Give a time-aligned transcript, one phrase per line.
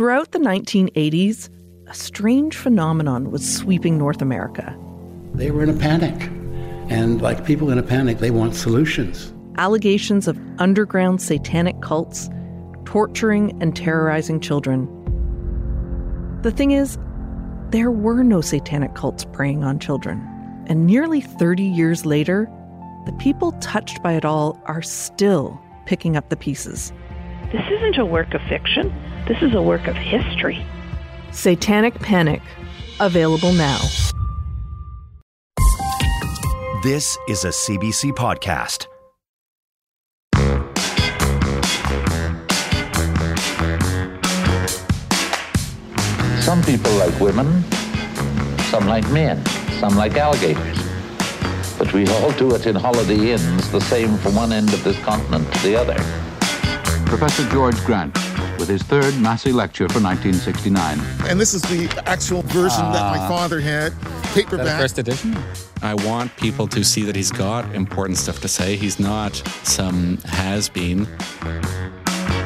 [0.00, 1.50] Throughout the 1980s,
[1.86, 4.74] a strange phenomenon was sweeping North America.
[5.34, 6.14] They were in a panic.
[6.90, 9.34] And like people in a panic, they want solutions.
[9.58, 12.30] Allegations of underground satanic cults
[12.86, 14.88] torturing and terrorizing children.
[16.44, 16.96] The thing is,
[17.68, 20.26] there were no satanic cults preying on children.
[20.66, 22.48] And nearly 30 years later,
[23.04, 26.90] the people touched by it all are still picking up the pieces.
[27.52, 28.94] This isn't a work of fiction,
[29.26, 30.64] this is a work of history.
[31.32, 32.42] Satanic Panic,
[33.00, 33.80] available now.
[36.84, 38.86] This is a CBC podcast.
[46.40, 47.64] Some people like women,
[48.70, 49.44] some like men,
[49.80, 50.78] some like alligators.
[51.76, 55.00] But we all do it in holiday inns, the same from one end of this
[55.00, 56.29] continent to the other.
[57.10, 58.14] Professor George Grant
[58.56, 61.00] with his third Massey lecture for 1969.
[61.28, 63.92] And this is the actual version uh, that my father had,
[64.32, 64.80] paperback.
[64.80, 65.36] first edition?
[65.82, 68.76] I want people to see that he's got important stuff to say.
[68.76, 71.08] He's not some has been.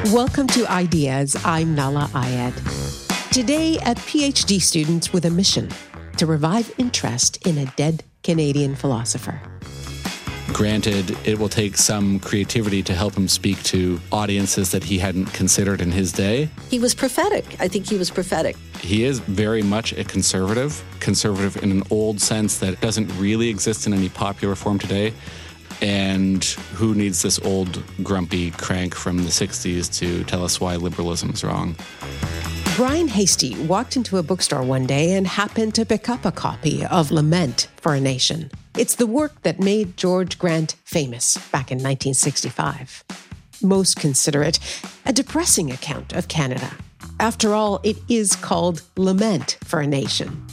[0.05, 1.35] Welcome to Ideas.
[1.45, 3.31] I'm Nahlah Ayed.
[3.31, 5.69] Today, a PhD student with a mission
[6.17, 9.39] to revive interest in a dead Canadian philosopher.
[10.55, 15.25] Granted, it will take some creativity to help him speak to audiences that he hadn't
[15.33, 16.49] considered in his day.
[16.69, 17.59] He was prophetic.
[17.59, 18.55] I think he was prophetic.
[18.79, 23.85] He is very much a conservative, conservative in an old sense that doesn't really exist
[23.85, 25.13] in any popular form today.
[25.81, 26.41] And
[26.75, 31.43] who needs this old grumpy crank from the 60s to tell us why liberalism is
[31.43, 31.75] wrong?
[32.75, 36.85] Bryan Heystee walked into a bookstore one day and happened to pick up a copy
[36.85, 38.51] of Lament for a Nation.
[38.77, 43.05] It's the work that made George Grant famous back in 1965.
[43.63, 44.59] Most consider it
[45.05, 46.69] a depressing account of Canada.
[47.17, 50.45] After all, it is called Lament for a Nation.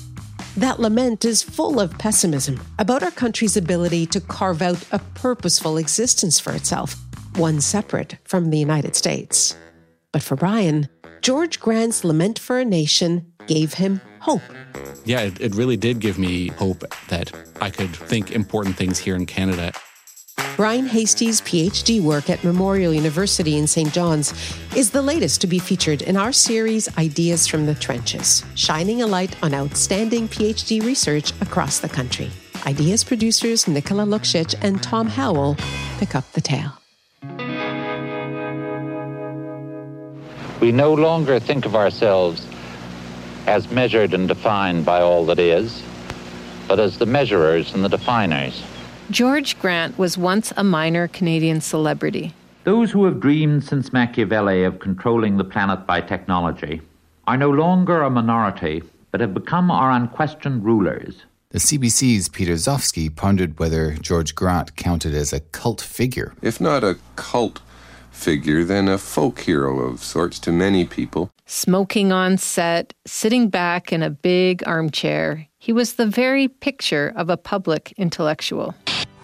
[0.57, 5.77] That lament is full of pessimism about our country's ability to carve out a purposeful
[5.77, 6.95] existence for itself,
[7.35, 9.57] one separate from the United States.
[10.13, 10.89] But for Bryan,
[11.23, 14.43] George Grant's Lament for a Nation gave him hope.
[15.05, 19.17] Yeah, it, it really did give me hope that I could think important things here
[19.17, 19.73] in Canada.
[20.57, 23.93] Bryan Heystee's PhD work at Memorial University in St.
[23.93, 24.33] John's
[24.77, 29.07] is the latest to be featured in our series Ideas from the Trenches, shining a
[29.07, 32.31] light on outstanding PhD research across the country.
[32.67, 35.57] Ideas producers Nicola Lukšić and Tom Howell
[35.99, 36.82] pick up the tale.
[40.63, 42.47] We no longer think of ourselves
[43.49, 45.83] as measured and defined by all that is,
[46.69, 48.63] but as the measurers and the definers.
[49.11, 52.33] George Grant was once a minor Canadian celebrity.
[52.63, 56.81] Those who have dreamed since Machiavelli of controlling the planet by technology
[57.27, 61.25] are no longer a minority, but have become our unquestioned rulers.
[61.51, 66.35] The CBC's Peter Gzowski pondered whether George Grant counted as a cult figure.
[66.41, 67.61] If not a cult
[68.23, 71.33] figure than a folk hero of sorts to many people.
[71.45, 77.29] Smoking on set, sitting back in a big armchair, he was the very picture of
[77.29, 78.77] a public intellectual.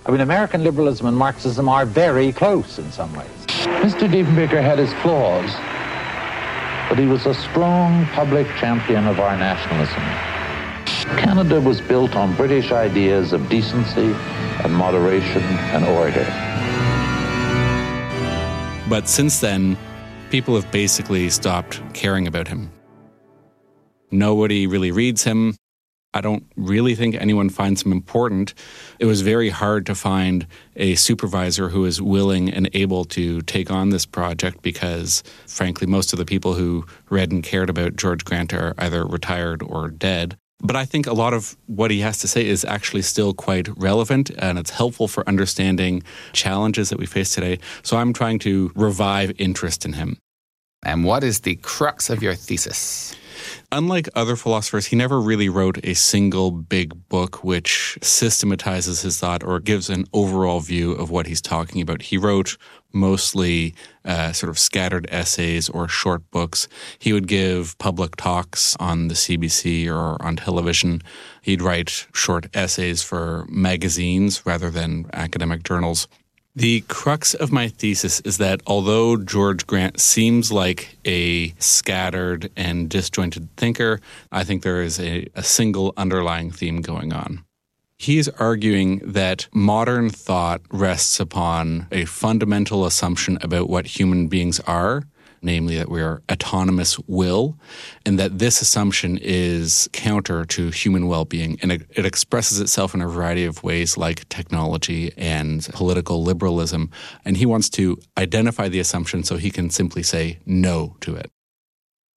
[0.04, 3.30] I mean, American liberalism and Marxism are very close in some ways.
[3.84, 4.10] Mr.
[4.10, 5.50] Diefenbaker had his flaws,
[6.88, 10.02] but he was a strong public champion of our nationalism.
[11.18, 14.12] Canada was built on British ideas of decency
[14.64, 15.42] and moderation
[15.72, 16.47] and order.
[18.88, 19.76] But since then,
[20.30, 22.70] people have basically stopped caring about him.
[24.10, 25.56] Nobody really reads him.
[26.14, 28.54] I don't really think anyone finds him important.
[28.98, 33.70] It was very hard to find a supervisor who is willing and able to take
[33.70, 38.24] on this project because, frankly, most of the people who read and cared about George
[38.24, 40.38] Grant are either retired or dead.
[40.60, 43.68] But I think a lot of what he has to say is actually still quite
[43.78, 46.02] relevant and it's helpful for understanding
[46.32, 47.58] challenges that we face today.
[47.82, 50.18] So I'm trying to revive interest in him.
[50.84, 53.14] And what is the crux of your thesis?
[53.70, 59.44] Unlike other philosophers, he never really wrote a single big book which systematizes his thought
[59.44, 62.00] or gives an overall view of what he's talking about.
[62.00, 62.56] He wrote
[62.94, 63.74] mostly
[64.06, 66.66] uh, sort of scattered essays or short books.
[66.98, 71.02] He would give public talks on the CBC or on television.
[71.42, 76.08] He'd write short essays for magazines rather than academic journals.
[76.58, 82.90] The crux of my thesis is that although George Grant seems like a scattered and
[82.90, 84.00] disjointed thinker,
[84.32, 87.44] I think there is a, a single underlying theme going on.
[87.96, 94.58] He is arguing that modern thought rests upon a fundamental assumption about what human beings
[94.66, 95.04] are
[95.42, 97.58] namely that we are autonomous will,
[98.04, 101.58] and that this assumption is counter to human well being.
[101.62, 106.90] And it, it, expresses itself in a variety of ways, like technology and political liberalism.
[107.24, 111.30] And he wants to identify the assumption so he can simply say no to it.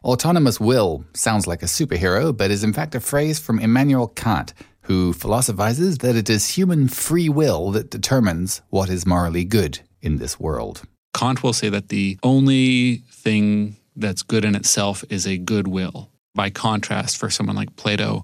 [0.03, 4.53] Autonomous will sounds like a superhero, but is in fact a phrase from Immanuel Kant,
[4.83, 10.17] who philosophizes that it is human free will that determines what is morally good in
[10.17, 10.81] this world.
[11.13, 16.09] Kant will say that the only thing that's good in itself is a good will.
[16.33, 18.23] By contrast, for someone like Plato,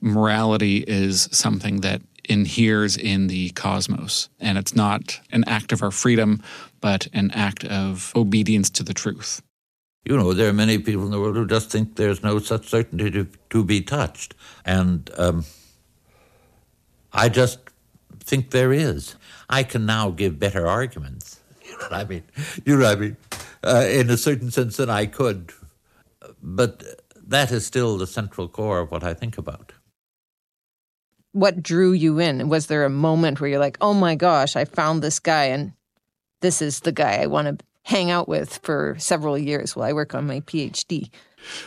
[0.00, 5.90] morality is something that inheres in the cosmos, and it's not an act of our
[5.90, 6.42] freedom,
[6.80, 9.42] but an act of obedience to the truth.
[10.04, 12.68] You know, there are many people in the world who just think there's no such
[12.68, 14.34] certainty to, to be touched.
[14.64, 15.44] And um,
[17.12, 17.60] I just
[18.18, 19.14] think there is.
[19.48, 21.38] I can now give better arguments
[21.90, 22.22] I mean?
[22.64, 23.16] You know I mean?
[23.64, 25.52] Uh, in a certain sense than I could.
[26.42, 26.82] But
[27.26, 29.72] that is still the central core of what I think about.
[31.32, 32.48] What drew you in?
[32.48, 35.72] Was there a moment where you're like, oh my gosh, I found this guy and
[36.40, 39.92] this is the guy I want to hang out with for several years while I
[39.92, 41.10] work on my PhD?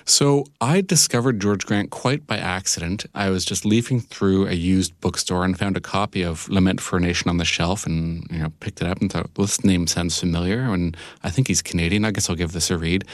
[0.06, 3.06] So I discovered George Grant quite by accident.
[3.14, 6.98] I was just leafing through a used bookstore and found a copy of Lament for
[6.98, 9.88] a Nation on the shelf and you know picked it up and thought, this name
[9.88, 12.06] sounds familiar and I think he's Canadian.
[12.06, 13.06] I guess I'll give this a read.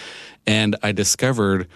[0.45, 1.67] And I discovered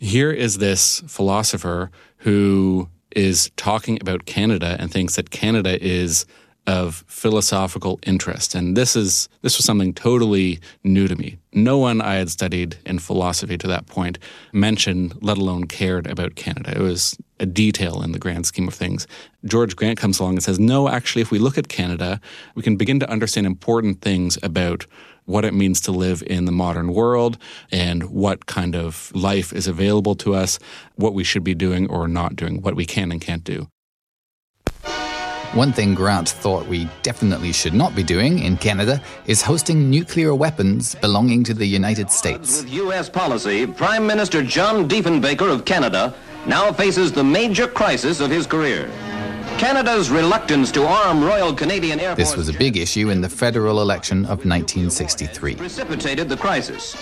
[0.00, 6.26] here is this philosopher who is talking about Canada and thinks that Canada is
[6.66, 8.54] of philosophical interest.
[8.54, 11.36] And this is this was something totally new to me.
[11.52, 14.18] No one I had studied in philosophy to that point
[14.52, 16.74] mentioned, let alone cared about Canada.
[16.74, 19.06] It was a detail in the grand scheme of things.
[19.44, 22.20] George Grant comes along and says, No, actually, if we look at Canada,
[22.54, 24.86] we can begin to understand important things about
[25.26, 27.38] what it means to live in the modern world
[27.70, 30.58] and what kind of life is available to us,
[30.96, 33.66] what we should be doing or not doing, what we can and can't do.
[35.54, 40.34] One thing Grant thought we definitely should not be doing in Canada is hosting nuclear
[40.34, 42.62] weapons belonging to the United States.
[42.62, 43.08] With U.S.
[43.08, 46.12] policy, Prime Minister John Diefenbaker of Canada
[46.48, 48.90] now faces the major crisis of his career.
[49.56, 52.30] Canada's reluctance to arm Royal Canadian Air Force.
[52.30, 55.54] This was a big issue in the federal election of 1963.
[55.54, 56.96] Precipitated the crisis,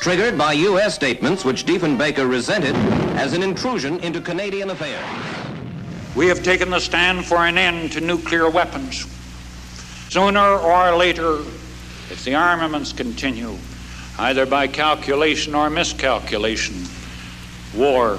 [0.00, 0.94] triggered by U.S.
[0.94, 2.74] statements which Diefenbaker resented
[3.18, 5.04] as an intrusion into Canadian affairs.
[6.18, 9.06] We have taken the stand for an end to nuclear weapons.
[10.08, 11.36] Sooner or later,
[12.10, 13.56] if the armaments continue,
[14.18, 16.74] either by calculation or miscalculation,
[17.72, 18.18] war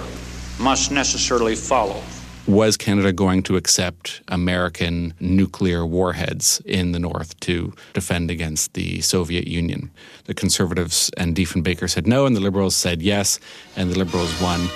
[0.62, 2.02] must necessarily follow.
[2.48, 9.02] Was Canada going to accept American nuclear warheads in the North to defend against the
[9.02, 9.92] Soviet Union?
[10.24, 13.42] The Conservatives and Diefenbaker said no, and the Liberals said yes,
[13.76, 14.70] and the Liberals won.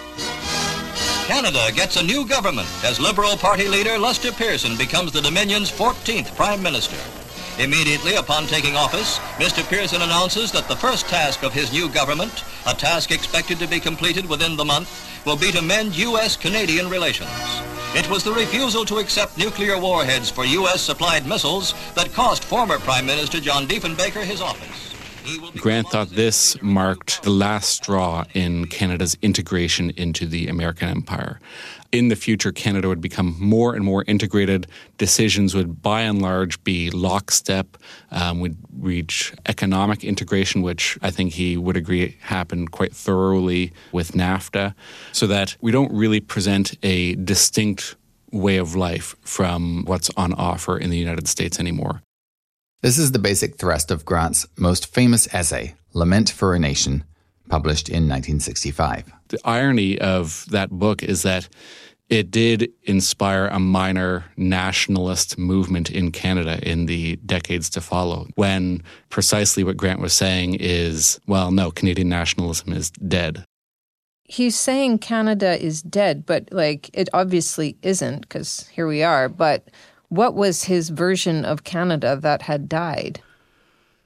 [1.34, 6.36] Canada gets a new government as Liberal Party leader Lester Pearson becomes the Dominion's 14th
[6.36, 6.96] Prime Minister.
[7.60, 9.68] Immediately upon taking office, Mr.
[9.68, 13.80] Pearson announces that the first task of his new government, a task expected to be
[13.80, 14.88] completed within the month,
[15.26, 17.32] will be to mend U.S.-Canadian relations.
[17.96, 23.08] It was the refusal to accept nuclear warheads for U.S.-supplied missiles that cost former Prime
[23.08, 24.93] Minister John Diefenbaker his office.
[25.58, 31.40] Grant thought this marked the last straw in Canada's integration into the American empire.
[31.92, 34.68] In the future, Canada would become more and more integrated.
[34.98, 37.78] Decisions would, by and large, be lockstep.
[38.12, 44.14] Um, would reach economic integration, which I think he would agree happened quite thoroughly with
[44.14, 44.74] NAFTA,
[45.12, 47.96] so that we don't really present a distinct
[48.32, 52.02] way of life from what's on offer in the United States anymore.
[52.84, 57.06] This is the basic thrust of Grant's most famous essay, Lament for a Nation,
[57.48, 59.10] published in 1965.
[59.30, 61.48] The irony of that book is that
[62.10, 68.84] it did inspire a minor nationalist movement in Canada in the decades to follow, when
[69.10, 73.46] precisely what Grant was saying is, well, no, Canadian nationalism is dead.
[74.26, 79.30] He's saying Canada is dead, but like it obviously isn't because here we are.
[79.30, 79.70] But
[80.14, 83.20] what was his version of Canada that had died?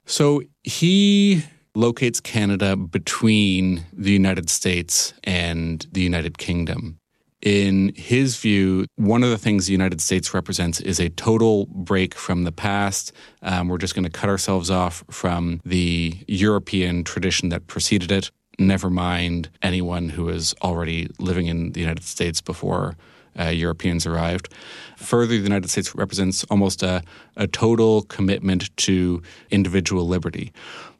[0.05, 1.43] So he
[1.75, 6.97] locates Canada between the United States and the United Kingdom.
[7.41, 12.15] In his view, one of the things the United States represents is a total break
[12.15, 13.11] from the past.
[13.41, 18.31] Um, we're just going to cut ourselves off from the European tradition that preceded it,
[18.57, 22.95] never mind anyone who is already living in the United States before
[23.39, 24.49] uh, Europeans arrived.
[24.97, 27.03] Further, the United States represents almost a,
[27.35, 30.51] a total commitment to individual liberty.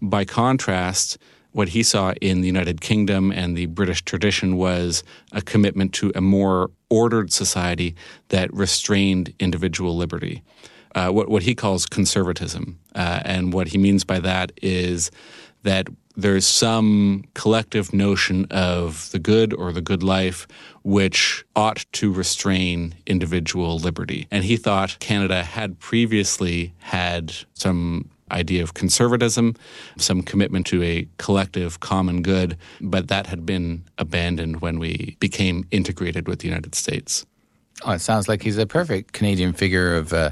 [0.01, 1.17] By contrast,
[1.51, 6.11] what he saw in the United Kingdom and the British tradition was a commitment to
[6.13, 7.95] a more ordered society
[8.29, 10.43] that restrained individual liberty.
[10.93, 12.79] Uh, what, what he calls conservatism.
[12.95, 15.11] Uh, and what he means by that is
[15.63, 20.47] that there's some collective notion of the good or the good life
[20.83, 24.27] which ought to restrain individual liberty.
[24.31, 29.55] And he thought Canada had previously had some idea of conservatism,
[29.97, 35.65] some commitment to a collective common good, but that had been abandoned when we became
[35.71, 37.25] integrated with the United States.
[37.85, 40.31] Oh, it sounds like he's a perfect Canadian figure of uh,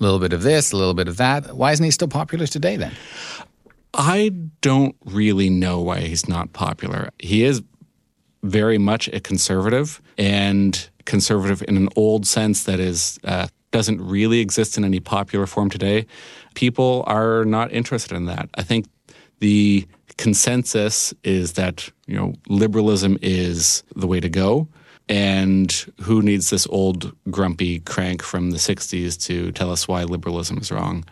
[0.00, 1.54] a little bit of this, a little bit of that.
[1.54, 2.92] Why isn't he still popular today then?
[3.96, 4.28] I
[4.60, 7.10] don't really know why he's not popular.
[7.18, 7.62] He is
[8.42, 14.40] very much a conservative and conservative in an old sense that is uh, doesn't really
[14.40, 16.06] exist in any popular form today.
[16.54, 18.50] People are not interested in that.
[18.54, 18.86] I think
[19.40, 19.86] the
[20.18, 24.68] consensus is that you know liberalism is the way to go
[25.08, 30.58] and who needs this old grumpy crank from the 60s to tell us why liberalism
[30.58, 31.04] is wrong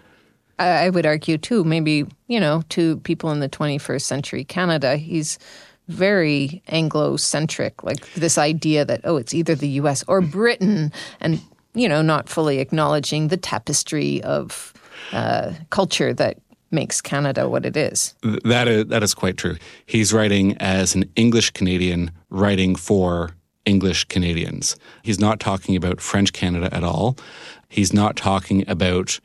[0.58, 5.38] I would argue too, maybe, you know, to people in the 21st century Canada, he's
[5.88, 11.40] very Anglo-centric, like this idea that, oh, it's either the US or Britain, and,
[11.74, 14.72] you know, not fully acknowledging the tapestry of
[15.12, 16.38] uh, culture that
[16.70, 18.14] makes Canada what it is.
[18.44, 19.56] That is, that is quite true.
[19.86, 23.34] He's writing as an English Canadian writing for
[23.64, 24.76] English Canadians.
[25.02, 27.16] He's not talking about French Canada at all.
[27.68, 29.20] He's not talking about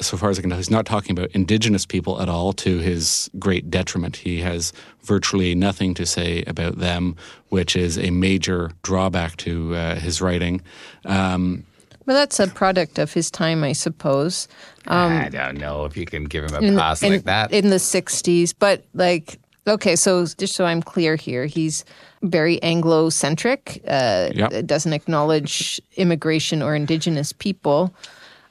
[0.00, 2.78] so far as I can tell, he's not talking about indigenous people at all to
[2.78, 4.16] his great detriment.
[4.16, 4.72] He has
[5.02, 7.16] virtually nothing to say about them,
[7.50, 10.62] which is a major drawback to uh, his writing.
[11.04, 11.64] Um,
[12.06, 14.48] well, that's a product of his time, I suppose.
[14.88, 17.52] Um, I don't know if you can give him a in, pass in, like that.
[17.52, 21.84] In the 60s, but like, okay, so just so I'm clear here, he's
[22.22, 24.66] very Anglo centric, uh, yep.
[24.66, 27.94] doesn't acknowledge immigration or indigenous people.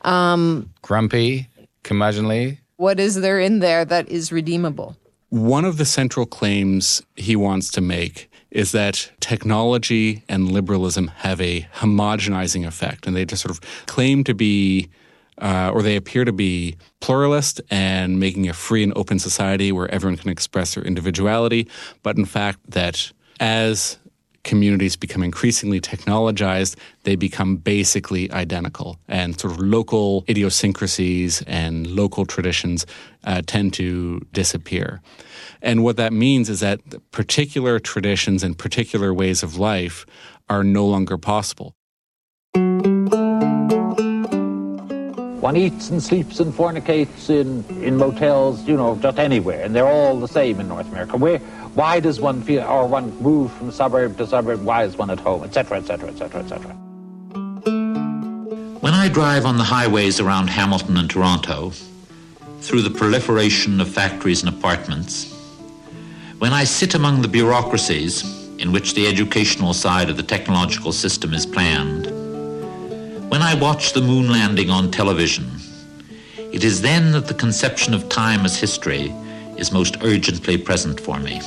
[0.03, 1.47] Um, Grumpy,
[1.83, 2.57] curmudgeonly.
[2.77, 4.97] What is there in there that is redeemable?
[5.29, 11.41] One of the central claims he wants to make is that technology and liberalism have
[11.41, 14.89] a homogenizing effect, and they just sort of claim to be.
[15.39, 19.89] Uh, or they appear to be pluralist and making a free and open society where
[19.89, 21.67] everyone can express their individuality,
[22.03, 23.97] but in fact, that as
[24.43, 28.99] communities become increasingly technologized, they become basically identical.
[29.07, 32.85] And sort of local idiosyncrasies and local traditions
[33.23, 35.01] uh, tend to disappear.
[35.61, 36.81] And what that means is that
[37.11, 40.05] particular traditions and particular ways of life
[40.49, 41.73] are no longer possible.
[45.43, 49.85] One eats and sleeps and fornicates in, in motels, you know, just anywhere, and they're
[49.85, 51.17] all the same in North America.
[51.17, 51.39] Where,
[51.75, 54.63] why does one feel, or one move from suburb to suburb?
[54.63, 56.71] Why is one at home, etc., etc., etc., etc.
[58.79, 61.73] When I drive on the highways around Hamilton and Toronto,
[62.61, 65.29] through the proliferation of factories and apartments,
[66.39, 68.23] when I sit among the bureaucracies
[68.59, 72.02] in which the educational side of the technological system is planned,
[73.33, 75.49] when I watch the moon landing on television,
[76.37, 79.05] it is then that the conception of time as history
[79.57, 81.41] is most urgently present for me.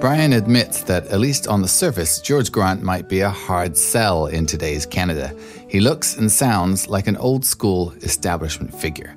[0.00, 4.26] Bryan admits that, at least on the surface, George Grant might be a hard sell
[4.26, 5.34] in today's Canada.
[5.66, 9.16] He looks and sounds like an old school establishment figure.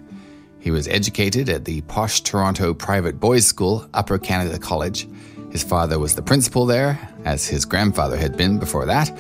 [0.61, 5.09] He was educated at the posh Toronto private boys' school, Upper Canada College.
[5.51, 9.11] His father was the principal there, as his grandfather had been before that.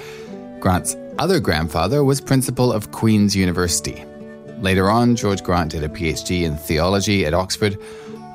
[0.61, 4.03] Grant's other grandfather was principal of Queen's University.
[4.59, 7.77] Later on, George Grant did a PhD in theology at Oxford.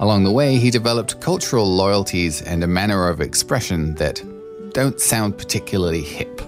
[0.01, 4.23] Along the way, he developed cultural loyalties and a manner of expression that
[4.73, 6.43] don't sound particularly hip.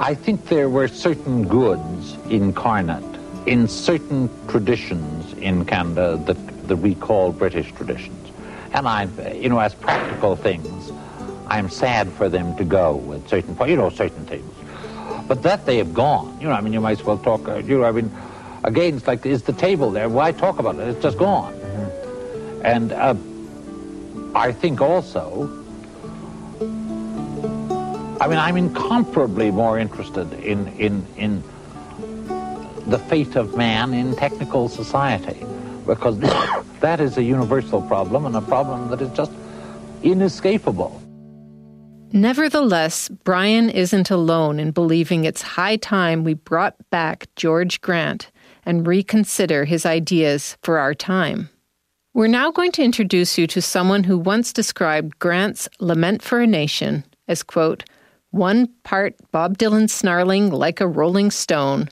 [0.00, 3.04] I think there were certain goods incarnate
[3.46, 8.30] in certain traditions in Canada that, that we call British traditions.
[8.72, 10.92] And I, you know, as practical things,
[11.48, 14.57] I'm sad for them to go at certain points, you know, certain things.
[15.28, 16.38] But that they have gone.
[16.40, 18.10] You know, I mean, you might as well talk, uh, you know, I mean,
[18.64, 20.08] again, it's like, is the table there?
[20.08, 20.88] Why talk about it?
[20.88, 21.52] It's just gone.
[21.52, 22.60] Mm-hmm.
[22.64, 23.14] And uh,
[24.34, 25.44] I think also,
[28.20, 31.44] I mean, I'm incomparably more interested in, in, in
[32.86, 35.44] the fate of man in technical society
[35.86, 36.18] because
[36.80, 39.32] that is a universal problem and a problem that is just
[40.02, 41.02] inescapable.
[42.12, 48.30] Nevertheless, Bryan isn't alone in believing it's high time we brought back George Grant
[48.64, 51.50] and reconsider his ideas for our time.
[52.14, 56.46] We're now going to introduce you to someone who once described Grant's Lament for a
[56.46, 57.84] Nation as, quote,
[58.30, 61.88] one part Bob Dylan snarling like a rolling stone,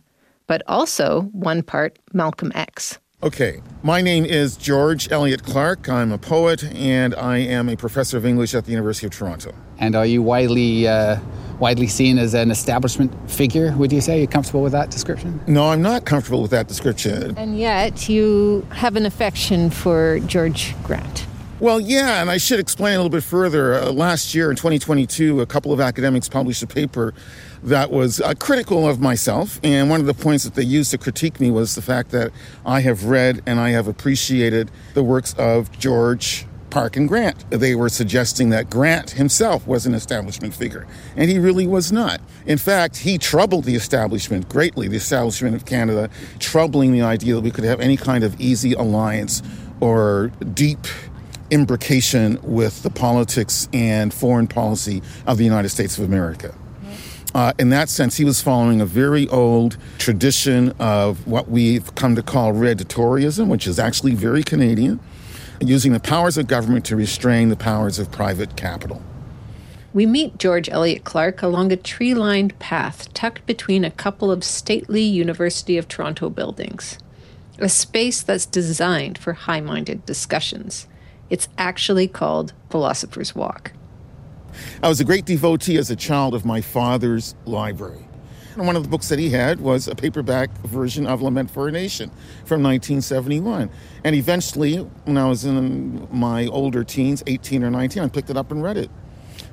[0.46, 2.98] but also one part Malcolm X.
[3.22, 5.88] Okay, my name is George Elliott Clarke.
[5.88, 9.54] I'm a poet and I am a professor of English at the University of Toronto.
[9.78, 11.18] And are you widely uh,
[11.58, 13.72] widely seen as an establishment figure?
[13.76, 15.40] Would you say you're comfortable with that description?
[15.46, 17.36] No, I'm not comfortable with that description.
[17.36, 21.26] And yet, you have an affection for George Grant.
[21.58, 23.74] Well, yeah, and I should explain a little bit further.
[23.74, 27.14] Uh, last year in 2022, a couple of academics published a paper
[27.62, 29.58] that was uh, critical of myself.
[29.64, 32.30] And one of the points that they used to critique me was the fact that
[32.66, 37.50] I have read and I have appreciated the works of George Parkin Grant.
[37.50, 42.20] They were suggesting that Grant himself was an establishment figure, and he really was not.
[42.44, 47.40] In fact, he troubled the establishment greatly, the establishment of Canada, troubling the idea that
[47.40, 49.42] we could have any kind of easy alliance
[49.80, 50.80] or deep
[51.50, 56.54] imbrication with the politics and foreign policy of the United States of America.
[57.34, 62.14] Uh, in that sense, he was following a very old tradition of what we've come
[62.14, 65.00] to call red Toryism, which is actually very Canadian,
[65.60, 69.02] using the powers of government to restrain the powers of private capital.
[69.92, 74.44] We meet George Elliott Clarke along a tree lined path tucked between a couple of
[74.44, 76.98] stately University of Toronto buildings,
[77.58, 80.86] a space that's designed for high minded discussions.
[81.30, 83.72] It's actually called Philosopher's Walk.
[84.82, 88.05] I was a great devotee as a child of my father's library.
[88.56, 91.68] And one of the books that he had was a paperback version of Lament for
[91.68, 92.08] a Nation
[92.46, 93.68] from 1971.
[94.02, 98.36] And eventually, when I was in my older teens, 18 or 19, I picked it
[98.38, 98.90] up and read it.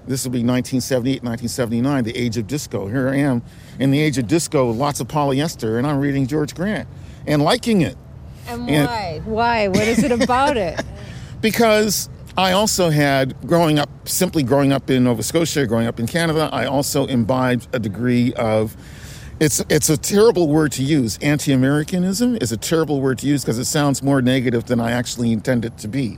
[0.08, 2.88] This would be 1978, 1979, the age of disco.
[2.88, 3.42] Here I am
[3.78, 6.88] in the age of disco, lots of polyester, and I'm reading George Grant
[7.28, 7.98] and liking it.
[8.48, 9.22] And, and why?
[9.26, 9.68] Why?
[9.68, 10.82] What is it about it?
[11.42, 16.08] because I also had, growing up, simply growing up in Nova Scotia, growing up in
[16.08, 18.76] Canada, I also imbibed a degree of,
[19.40, 21.20] it's, it's a terrible word to use.
[21.22, 24.92] Anti Americanism is a terrible word to use because it sounds more negative than I
[24.92, 26.18] actually intend it to be.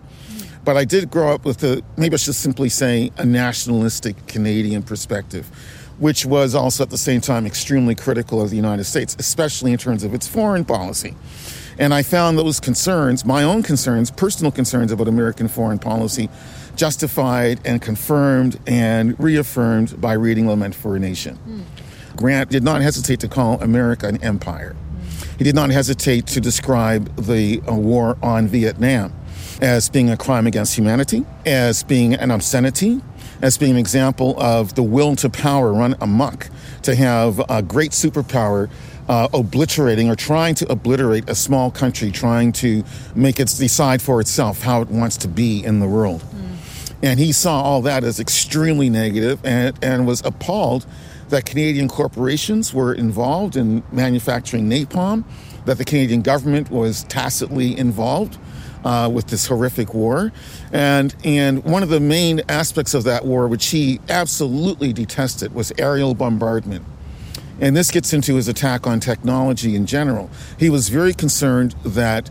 [0.66, 4.82] But I did grow up with a, maybe I should simply say, a nationalistic Canadian
[4.82, 5.46] perspective,
[6.00, 9.78] which was also at the same time extremely critical of the United States, especially in
[9.78, 11.16] terms of its foreign policy.
[11.78, 16.30] And I found those concerns, my own concerns, personal concerns about American foreign policy,
[16.76, 21.38] justified and confirmed and reaffirmed by reading Lament for a Nation.
[21.48, 22.18] Mm.
[22.18, 24.76] Grant did not hesitate to call America an empire.
[24.76, 25.38] Mm.
[25.38, 29.14] He did not hesitate to describe the uh, war on Vietnam
[29.66, 33.02] as being a crime against humanity, as being an obscenity,
[33.42, 36.52] as being an example of the will to power run amok,
[36.84, 38.70] to have a great superpower
[39.10, 42.84] uh, obliterating or trying to obliterate a small country, trying to
[43.16, 46.22] make it decide for itself how it wants to be in the world.
[46.22, 47.00] Mm.
[47.02, 50.86] And he saw all that as extremely negative and, and was appalled
[51.30, 55.24] that Canadian corporations were involved in manufacturing napalm,
[55.66, 58.38] that the Canadian government was tacitly involved.
[58.86, 60.32] Uh, with this horrific war,
[60.72, 65.74] and and one of the main aspects of that war, which he absolutely detested, was
[65.80, 66.86] aerial bombardment.
[67.60, 70.30] And this gets into his attack on technology in general.
[70.60, 72.30] He was very concerned that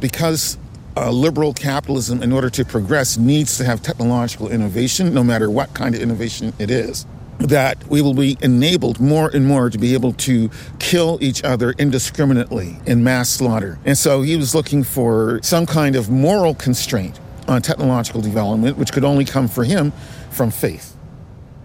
[0.00, 0.58] because
[0.96, 5.72] uh, liberal capitalism, in order to progress, needs to have technological innovation, no matter what
[5.72, 7.06] kind of innovation it is,
[7.38, 11.72] that we will be enabled more and more to be able to kill each other
[11.72, 13.78] indiscriminately in mass slaughter.
[13.84, 17.18] And so he was looking for some kind of moral constraint
[17.48, 19.92] on technological development, which could only come for him
[20.30, 20.96] from faith.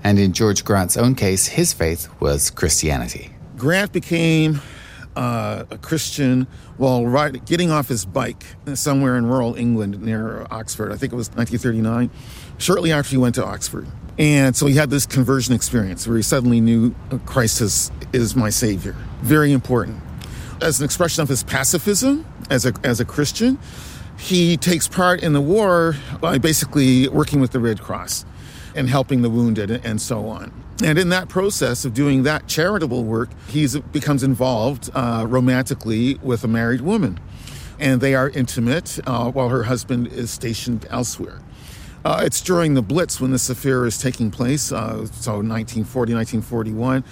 [0.03, 3.31] And in George Grant's own case, his faith was Christianity.
[3.57, 4.61] Grant became
[5.15, 8.43] uh, a Christian while riding, getting off his bike
[8.75, 10.91] somewhere in rural England near Oxford.
[10.91, 12.09] I think it was 1939,
[12.57, 13.87] shortly after he went to Oxford.
[14.19, 18.49] And so he had this conversion experience where he suddenly knew Christ is, is my
[18.49, 18.95] Savior.
[19.21, 20.01] Very important.
[20.61, 23.59] As an expression of his pacifism as a, as a Christian,
[24.17, 28.25] he takes part in the war by basically working with the Red Cross
[28.75, 30.51] and helping the wounded and so on.
[30.83, 36.43] And in that process of doing that charitable work, he becomes involved uh, romantically with
[36.43, 37.19] a married woman.
[37.79, 41.41] And they are intimate uh, while her husband is stationed elsewhere.
[42.07, 47.03] Uh, it's during the Blitz when this affair is taking place, uh, so 1940, 1941.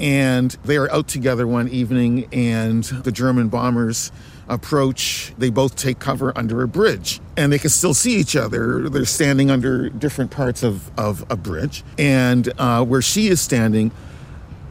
[0.00, 4.10] And they are out together one evening, and the German bombers
[4.48, 5.32] approach.
[5.38, 8.88] They both take cover under a bridge and they can still see each other.
[8.88, 11.84] They're standing under different parts of, of a bridge.
[11.96, 13.92] And uh, where she is standing,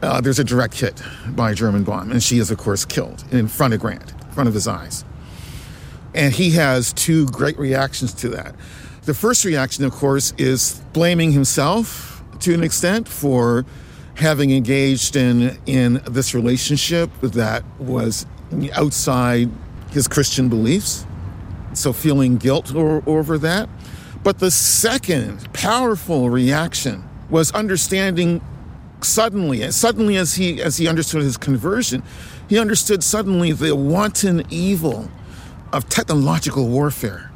[0.02, 2.12] uh, there's a direct hit by a German bomb.
[2.12, 5.06] And she is, of course, killed in front of Grant, in front of his eyes.
[6.14, 8.54] And he has two great reactions to that.
[9.04, 13.64] The first reaction, of course, is blaming himself to an extent for
[14.16, 18.26] having engaged in, in this relationship that was
[18.74, 19.50] outside
[19.90, 21.06] his Christian beliefs.
[21.72, 23.70] So feeling guilt or, over that.
[24.22, 28.42] But the second powerful reaction was understanding
[29.00, 32.02] suddenly, suddenly as he as he understood his conversion,
[32.48, 35.10] he understood suddenly the wanton evil
[35.72, 37.29] of technological warfare.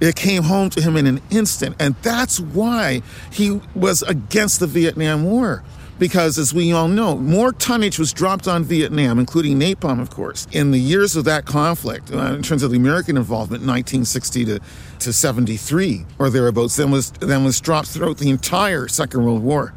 [0.00, 4.66] It came home to him in an instant, and that's why he was against the
[4.66, 5.62] Vietnam War.
[5.98, 10.46] Because, as we all know, more tonnage was dropped on Vietnam, including napalm, of course,
[10.52, 14.60] in the years of that conflict, uh, in terms of the American involvement, 1960 to,
[15.00, 19.74] to 73 or thereabouts, than was, than was dropped throughout the entire Second World War.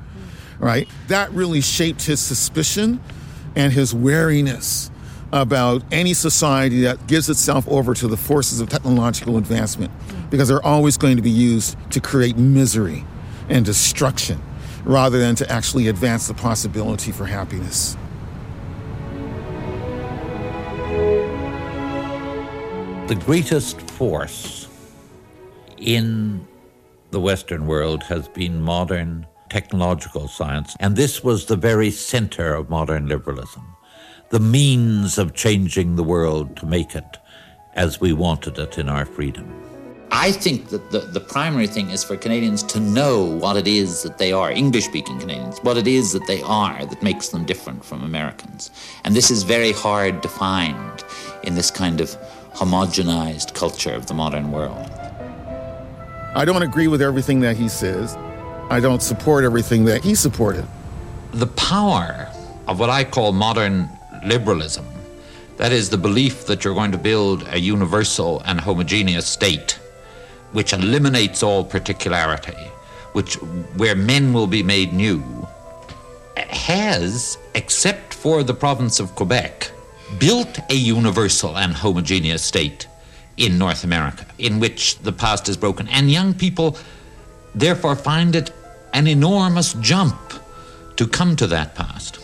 [0.60, 0.88] Right?
[1.07, 3.01] That really shaped his suspicion
[3.55, 4.91] and his wariness
[5.34, 9.91] about any society that gives itself over to the forces of technological advancement
[10.30, 13.06] because they're always going to be used to create misery
[13.50, 14.41] and destruction
[14.84, 17.96] rather than to actually advance the possibility for happiness.
[23.08, 24.67] The greatest force
[25.78, 26.48] in
[27.12, 32.70] the Western world has been modern technological science, and this was the very center of
[32.70, 33.70] modern liberalism,
[34.32, 37.17] the means of changing the world to make it
[37.74, 39.46] as we wanted it in our freedom.
[40.13, 44.04] I think that the, the primary thing is for Canadians to know what it is
[44.04, 47.46] that they are, English speaking Canadians, what it is that they are that makes them
[47.46, 48.72] different from Americans.
[49.04, 51.04] And this is very hard to find
[51.44, 52.10] in this kind of
[52.54, 54.89] homogenized culture of the modern world.
[56.36, 58.15] I don't agree with everything that he says.
[58.70, 60.65] I don't support everything that he supported.
[61.32, 62.30] The power
[62.67, 63.89] of what I call modern
[64.25, 64.86] liberalism,
[65.57, 69.79] that is the belief that you're going to build a universal and homogeneous state
[70.51, 72.57] which eliminates all particularity,
[73.13, 73.36] which
[73.77, 75.47] where men will be made new,
[76.36, 79.71] has, except for the province of Quebec,
[80.19, 82.88] built a universal and homogeneous state
[83.38, 85.88] in North America, in which the past is broken.
[85.88, 86.77] And young people
[87.55, 88.51] therefore find it
[88.93, 90.17] an enormous jump
[90.97, 92.20] to come to that past.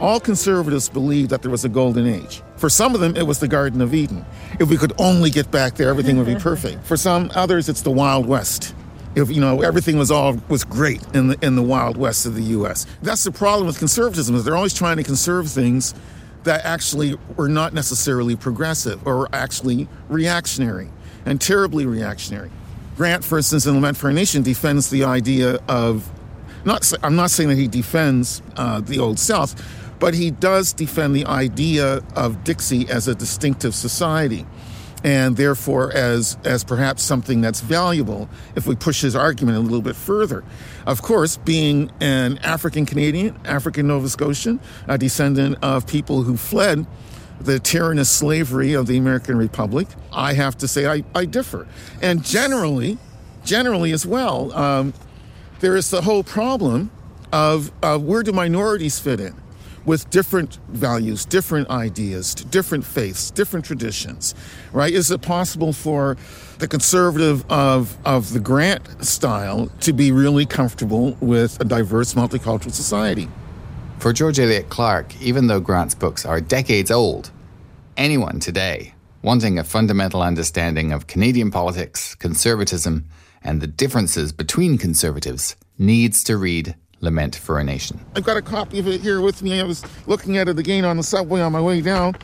[0.00, 2.42] All conservatives believe that there was a golden age.
[2.56, 4.24] For some of them, it was the Garden of Eden.
[4.58, 6.84] If we could only get back there, everything would be perfect.
[6.84, 8.74] For some others, it's the Wild West.
[9.14, 12.36] If you know everything was all was great in the in the Wild West of
[12.36, 12.86] the U.S.
[13.02, 15.94] That's the problem with conservatism is they're always trying to conserve things
[16.44, 20.88] that actually were not necessarily progressive or actually reactionary
[21.26, 22.50] and terribly reactionary.
[22.96, 26.08] Grant, for instance, in Lament for a Nation, defends the idea of
[26.64, 26.90] not.
[27.02, 29.60] I'm not saying that he defends uh, the Old South,
[30.00, 34.46] but he does defend the idea of Dixie as a distinctive society
[35.02, 39.82] and therefore as as perhaps something that's valuable if we push his argument a little
[39.82, 40.44] bit further.
[40.86, 46.86] Of course, being an African Canadian, African Nova Scotian, a descendant of people who fled
[47.40, 51.66] the tyrannous slavery of the American Republic, I have to say I, I differ.
[52.02, 52.98] And generally,
[53.44, 54.92] generally as well, um,
[55.60, 56.90] there is the whole problem
[57.32, 59.34] of uh, where do minorities fit in?
[59.86, 64.34] With different values, different ideas, different faiths, different traditions,
[64.72, 64.92] right?
[64.92, 66.16] Is it possible for
[66.58, 72.72] the conservative of, of the Grant style to be really comfortable with a diverse multicultural
[72.72, 73.28] society?
[73.98, 77.30] For George Elliott Clarke, even though Grant's books are decades old,
[77.96, 83.04] anyone today wanting a fundamental understanding of Canadian politics, conservatism,
[83.42, 88.00] and the differences between conservatives needs to read Lament for a Nation.
[88.14, 89.60] I've got a copy of it here with me.
[89.60, 92.14] I was looking at it again on the subway on my way down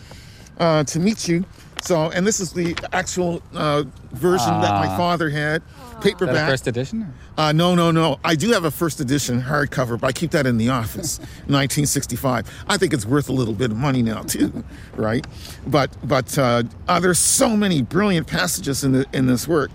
[0.59, 1.45] uh, to meet you.
[1.83, 4.97] So, and this is the actual uh, version uh, that my ah.
[4.97, 5.62] father had,
[6.01, 6.49] paperback.
[6.49, 7.12] first edition?
[7.37, 8.19] Uh, no, no, no.
[8.25, 12.65] I do have a first edition hardcover, but I keep that in the office, 1965.
[12.67, 15.27] I think it's worth a little bit of money now too, right?
[15.67, 19.71] But but uh, uh, there's so many brilliant passages in the in this work.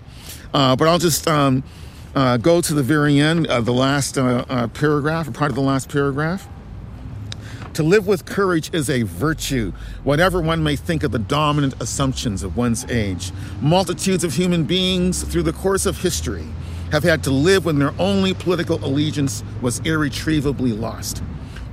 [0.52, 1.62] Uh, but I'll just um,
[2.14, 5.54] uh, go to the very end, uh, the last uh, uh, paragraph, or part of
[5.54, 6.48] the last paragraph.
[7.74, 9.72] To live with courage is a virtue,
[10.04, 13.32] whatever one may think of the dominant assumptions of one's age.
[13.62, 16.46] Multitudes of human beings through the course of history
[16.90, 21.22] have had to live when their only political allegiance was irretrievably lost.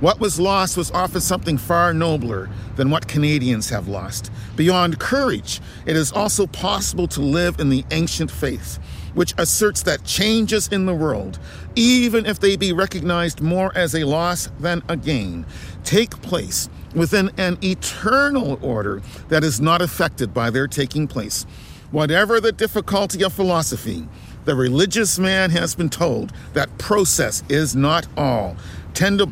[0.00, 4.32] What was lost was often something far nobler than what Canadians have lost.
[4.56, 8.78] Beyond courage, it is also possible to live in the ancient faith,
[9.14, 11.38] which asserts that changes in the world,
[11.76, 15.46] even if they be recognized more as a loss than a gain,
[15.84, 21.44] take place within an eternal order that is not affected by their taking place.
[21.90, 24.06] Whatever the difficulty of philosophy,
[24.44, 28.56] the religious man has been told that process is not all.
[28.94, 29.26] Tenda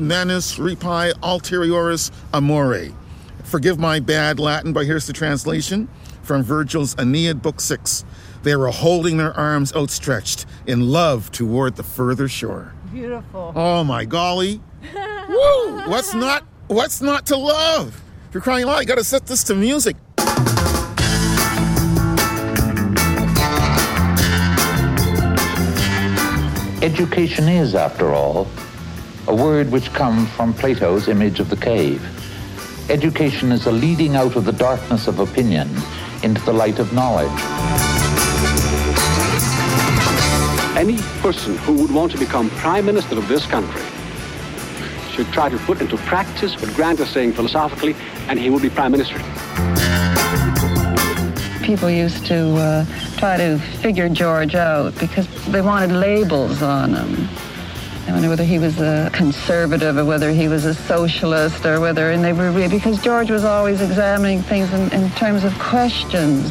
[0.00, 2.88] manus ripae ulterioris amore.
[3.44, 5.88] Forgive my bad Latin, but here's the translation
[6.22, 8.04] from Virgil's Aeneid, Book 6.
[8.42, 12.74] They were holding their arms outstretched in love toward the further shore.
[12.92, 13.52] Beautiful.
[13.54, 14.60] Oh my golly.
[15.28, 15.88] Woo!
[15.88, 18.00] What's not what's not to love?
[18.28, 19.96] If you're crying out, you gotta set this to music.
[26.82, 28.48] Education is, after all,
[29.28, 32.02] a word which comes from Plato's image of the cave.
[32.90, 35.70] Education is a leading out of the darkness of opinion
[36.24, 38.01] into the light of knowledge.
[40.82, 43.82] Any person who would want to become Prime Minister of this country
[45.12, 47.94] should try to put into practice what Grant is saying philosophically,
[48.26, 49.18] and he will be Prime Minister.
[51.64, 52.84] People used to uh,
[53.16, 57.28] try to figure George out because they wanted labels on him.
[58.08, 62.10] I wonder whether he was a conservative or whether he was a socialist or whether,
[62.10, 66.50] and they were because George was always examining things in, in terms of questions.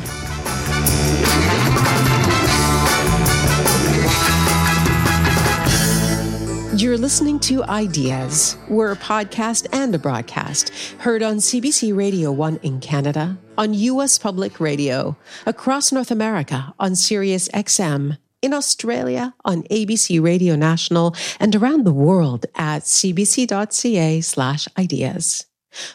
[6.82, 8.58] You're listening to Ideas.
[8.68, 14.18] We're a podcast and a broadcast heard on CBC Radio 1 in Canada, on US
[14.18, 15.16] Public Radio,
[15.46, 21.94] across North America on Sirius XM, in Australia on ABC Radio National, and around the
[21.94, 25.46] world at cbc.ca slash ideas.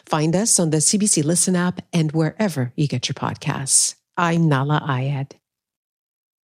[0.05, 3.95] Find us on the CBC Listen app and wherever you get your podcasts.
[4.15, 5.33] I'm Nahlah Ayed.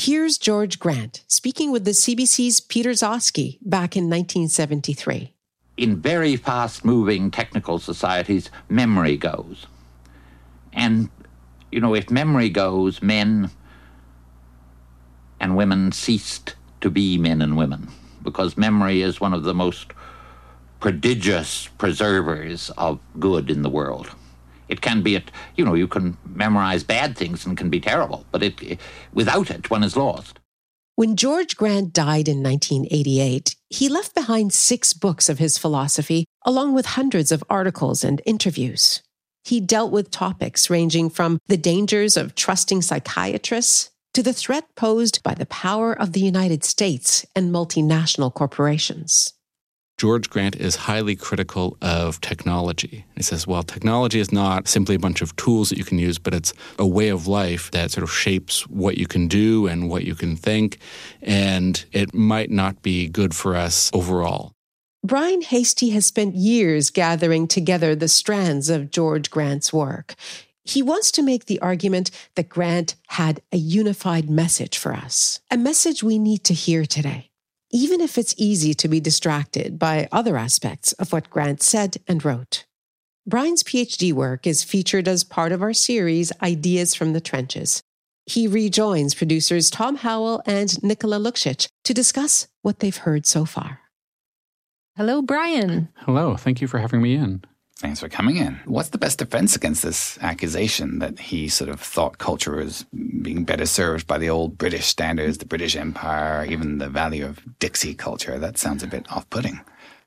[0.00, 5.34] Here's George Grant speaking with the CBC's Peter Gzowski back in 1973.
[5.76, 9.66] In very fast moving technical societies, memory goes.
[10.72, 11.10] And,
[11.72, 13.50] you know, if memory goes, men
[15.40, 17.88] and women ceased to be men and women
[18.22, 19.88] because memory is one of the most
[20.78, 24.12] prodigious preservers of good in the world.
[24.68, 28.26] It can be, it, you know, you can memorize bad things and can be terrible,
[28.30, 28.78] but it,
[29.12, 30.38] without it, one is lost.
[30.96, 36.74] When George Grant died in 1988, he left behind six books of his philosophy, along
[36.74, 39.00] with hundreds of articles and interviews.
[39.44, 45.22] He dealt with topics ranging from the dangers of trusting psychiatrists to the threat posed
[45.22, 49.32] by the power of the United States and multinational corporations.
[49.98, 53.04] George Grant is highly critical of technology.
[53.16, 56.18] He says, well, technology is not simply a bunch of tools that you can use,
[56.18, 59.90] but it's a way of life that sort of shapes what you can do and
[59.90, 60.78] what you can think,
[61.20, 64.52] and it might not be good for us overall.
[65.04, 70.14] Bryan Heystee has spent years gathering together the strands of George Grant's work.
[70.62, 75.56] He wants to make the argument that Grant had a unified message for us, a
[75.56, 77.27] message we need to hear today
[77.70, 82.24] even if it's easy to be distracted by other aspects of what Grant said and
[82.24, 82.64] wrote.
[83.26, 87.82] Bryan's PhD work is featured as part of our series Ideas from the Trenches.
[88.24, 93.80] He rejoins producers Tom Howell and Nicola Luksic to discuss what they've heard so far.
[94.96, 95.88] Hello, Bryan.
[95.98, 96.36] Hello.
[96.36, 97.42] Thank you for having me in.
[97.78, 98.58] Thanks for coming in.
[98.64, 102.84] What's the best defense against this accusation that he sort of thought culture was
[103.22, 107.40] being better served by the old British standards, the British Empire, even the value of
[107.60, 108.36] Dixie culture?
[108.36, 109.60] That sounds a bit off putting.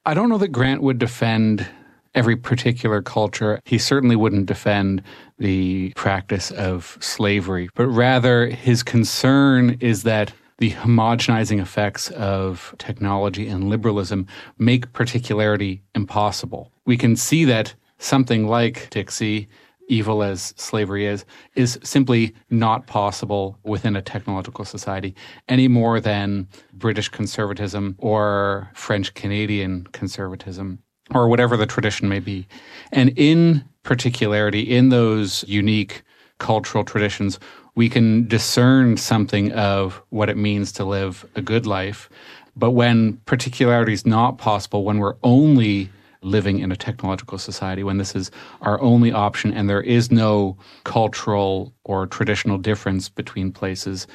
[0.05, 1.65] I don't know that Grant would defend
[2.13, 3.61] every particular culture.
[3.63, 5.01] He certainly wouldn't defend
[5.39, 13.47] the practice of slavery, but rather his concern is that the homogenizing effects of technology
[13.47, 14.27] and liberalism
[14.59, 16.71] make particularity impossible.
[16.85, 19.49] We can see that something like Dixie
[19.87, 25.15] evil as slavery is, is simply not possible within a technological society
[25.49, 30.77] any more than British conservatism or French Canadian conservatism
[31.09, 32.47] or whatever the tradition may be.
[32.91, 36.03] And in particularity, in those unique
[36.37, 37.39] cultural traditions,
[37.75, 42.09] we can discern something of what it means to live a good life.
[42.55, 45.89] But when particularity is not possible, when we're only
[46.21, 48.29] living in a technological society, when this is
[48.61, 54.05] our only option and there is no cultural or traditional difference between places,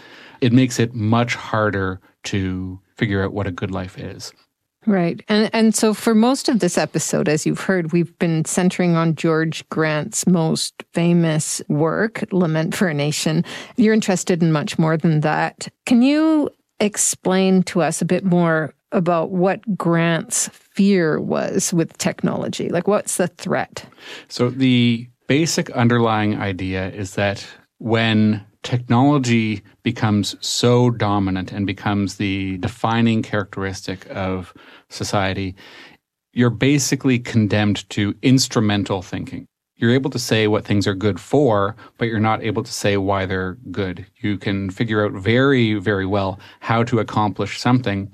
[0.40, 4.32] it makes it much harder to figure out what a good life is.
[4.86, 5.22] Right.
[5.28, 9.16] And and so for most of this episode, as you've heard, we've been centering on
[9.16, 13.44] George Grant's most famous work, Lament for a Nation.
[13.76, 15.68] You're interested in much more than that.
[15.86, 22.68] Can you explain to us a bit more about what Grant's fear was with technology?
[22.68, 23.84] Like what's the threat?
[24.28, 27.44] So the basic underlying idea is that
[27.78, 34.52] when technology becomes so dominant and becomes the defining characteristic of
[34.88, 35.54] society,
[36.32, 39.46] you're basically condemned to instrumental thinking.
[39.76, 42.96] You're able to say what things are good for, but you're not able to say
[42.96, 44.04] why they're good.
[44.16, 48.10] You can figure out very, very well how to accomplish something,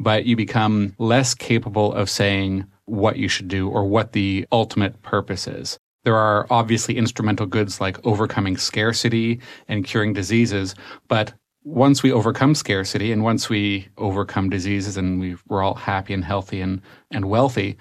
[0.00, 5.00] but you become less capable of saying what you should do or what the ultimate
[5.02, 5.78] purpose is.
[6.04, 10.74] There are obviously instrumental goods like overcoming scarcity and curing diseases,
[11.08, 11.32] but
[11.64, 16.24] once we overcome scarcity and once we overcome diseases and we are all happy and
[16.24, 17.76] healthy and, and wealthy,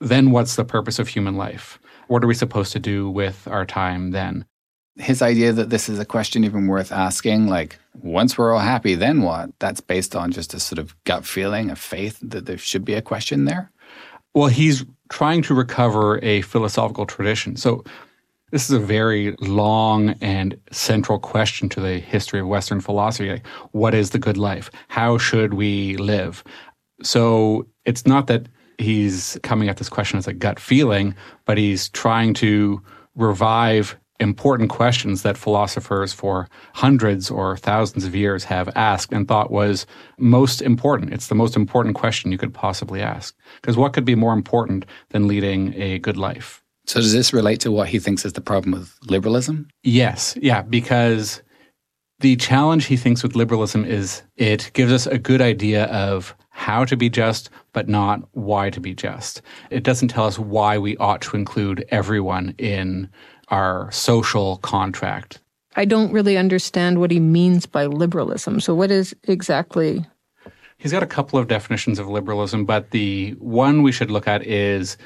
[0.00, 1.78] then what's the purpose of human life?
[2.08, 4.44] What are we supposed to do with our time then?
[4.96, 8.94] His idea that this is a question even worth asking, like, once we're all happy,
[8.94, 9.50] then what?
[9.58, 12.94] That's based on just a sort of gut feeling, a faith that there should be
[12.94, 13.72] a question there.
[14.34, 17.56] Well, he's trying to recover a philosophical tradition.
[17.56, 17.84] So,
[18.52, 23.30] this is a very long and central question to the history of Western philosophy.
[23.30, 24.70] Like, what is the good life?
[24.88, 26.44] How should we live?
[27.02, 31.14] So, it's not that he's coming at this question as a gut feeling,
[31.44, 32.82] but he's trying to
[33.14, 39.50] revive important questions that philosophers for hundreds or thousands of years have asked and thought
[39.50, 39.86] was
[40.18, 41.12] most important.
[41.12, 43.34] It's the most important question you could possibly ask.
[43.60, 46.62] Because what could be more important than leading a good life?
[46.86, 49.68] So, does this relate to what he thinks is the problem with liberalism?
[49.82, 50.36] Yes.
[50.40, 50.62] Yeah.
[50.62, 51.42] Because
[52.20, 56.84] the challenge he thinks with liberalism is it gives us a good idea of how
[56.86, 59.42] to be just, but not why to be just.
[59.68, 63.10] It doesn't tell us why we ought to include everyone in
[63.48, 65.40] our social contract.
[65.76, 68.60] I don't really understand what he means by liberalism.
[68.60, 70.06] So, what is exactly?
[70.78, 74.46] He's got a couple of definitions of liberalism, but the one we should look at
[74.46, 74.96] is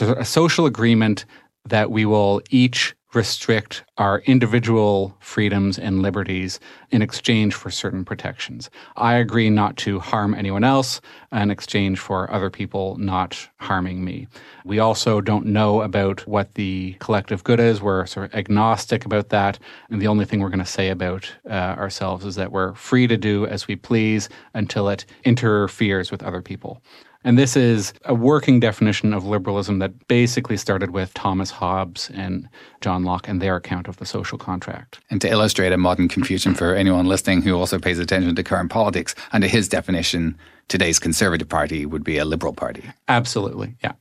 [0.00, 1.24] a social agreement
[1.68, 8.70] that we will each restrict our individual freedoms and liberties in exchange for certain protections.
[8.96, 11.00] I agree not to harm anyone else
[11.32, 14.28] in exchange for other people not harming me.
[14.64, 17.82] We also don't know about what the collective good is.
[17.82, 19.58] We're sort of agnostic about that.
[19.90, 23.06] And the only thing we're going to say about uh, ourselves is that we're free
[23.06, 26.80] to do as we please until it interferes with other people.
[27.22, 32.48] And this is a working definition of liberalism that basically started with Thomas Hobbes and
[32.80, 35.00] John Locke and their account of the social contract.
[35.10, 38.70] And to illustrate a modern confusion for anyone listening who also pays attention to current
[38.70, 42.84] politics, under his definition, today's Conservative Party would be a liberal party.
[43.08, 43.92] Absolutely, yeah.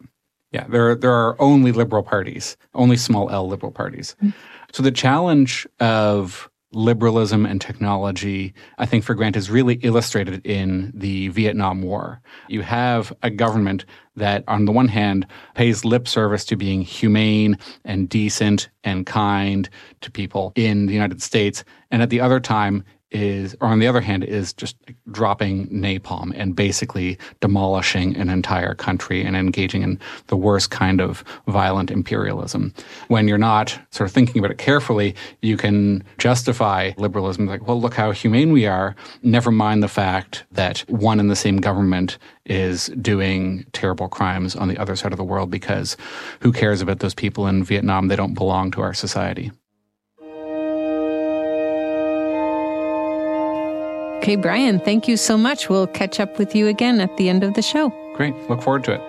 [0.51, 4.15] Yeah, there, there are only liberal parties, only small L liberal parties.
[4.23, 4.29] Mm-hmm.
[4.71, 10.91] So the challenge of liberalism and technology, I think for Grant is really illustrated in
[10.93, 12.21] the Vietnam War.
[12.47, 17.57] You have a government that, on the one hand, pays lip service to being humane
[17.85, 19.69] and decent and kind
[20.01, 23.87] to people in the United States, and at the other time is, or on the
[23.87, 24.75] other hand, is just
[25.11, 31.23] dropping napalm and basically demolishing an entire country and engaging in the worst kind of
[31.47, 32.73] violent imperialism.
[33.07, 37.79] When you're not sort of thinking about it carefully, you can justify liberalism like, well,
[37.79, 38.95] look how humane we are.
[39.23, 44.67] Never mind the fact that one and the same government is doing terrible crimes on
[44.67, 45.95] the other side of the world because
[46.39, 48.07] who cares about those people in Vietnam?
[48.07, 49.51] They don't belong to our society.
[54.29, 55.69] Okay, Bryan, thank you so much.
[55.69, 57.89] We'll catch up with you again at the end of the show.
[58.13, 58.35] Great.
[58.47, 59.01] Look forward to it.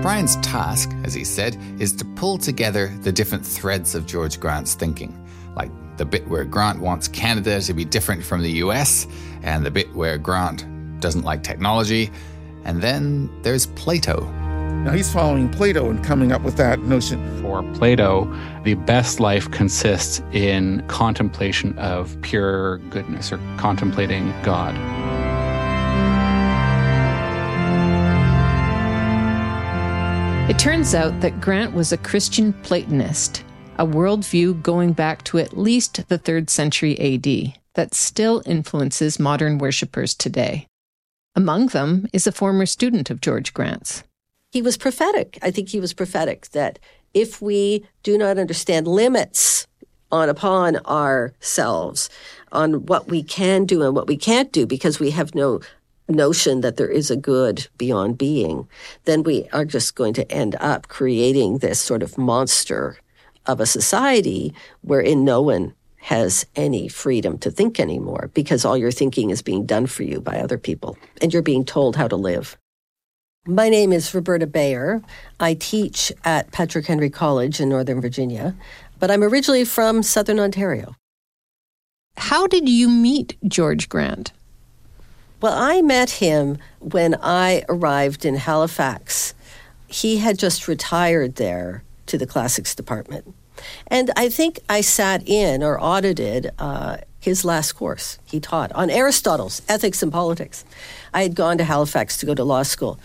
[0.00, 4.72] Bryan's task, as he said, is to pull together the different threads of George Grant's
[4.72, 5.14] thinking,
[5.54, 9.06] like the bit where Grant wants Canada to be different from the US,
[9.42, 10.64] and the bit where Grant
[10.98, 12.10] doesn't like technology,
[12.64, 14.43] And then there's Plato.
[14.82, 17.40] Now he's following Plato and coming up with that notion.
[17.40, 18.24] For Plato,
[18.64, 24.74] the best life consists in contemplation of pure goodness or contemplating God.
[30.50, 33.42] It turns out that Grant was a Christian Platonist,
[33.78, 39.56] a worldview going back to at least the 3rd century AD that still influences modern
[39.56, 40.66] worshippers today.
[41.34, 44.04] Among them is a former student of George Grant's.
[44.54, 45.36] He was prophetic.
[45.42, 46.78] I think he was prophetic that
[47.12, 49.66] if we do not understand limits
[50.12, 52.08] on upon ourselves,
[52.52, 55.58] on what we can do and what we can't do, because we have no
[56.08, 58.68] notion that there is a good beyond being,
[59.06, 62.96] then we are just going to end up creating this sort of monster
[63.46, 68.92] of a society wherein no one has any freedom to think anymore because all your
[68.92, 72.14] thinking is being done for you by other people and you're being told how to
[72.14, 72.56] live.
[73.46, 75.02] My name is Roberta Bayer.
[75.38, 78.54] I teach at Patrick Henry College in Northern Virginia,
[78.98, 80.96] but I'm originally from Southern Ontario.
[82.16, 84.32] How did you meet George Grant?
[85.42, 89.34] Well, I met him when I arrived in Halifax.
[89.88, 93.34] He had just retired there to the classics department.
[93.88, 98.90] And I think I sat in or audited uh, his last course he taught on
[98.90, 100.64] Aristotle's Ethics and Politics.
[101.12, 102.98] I had gone to Halifax to go to law school,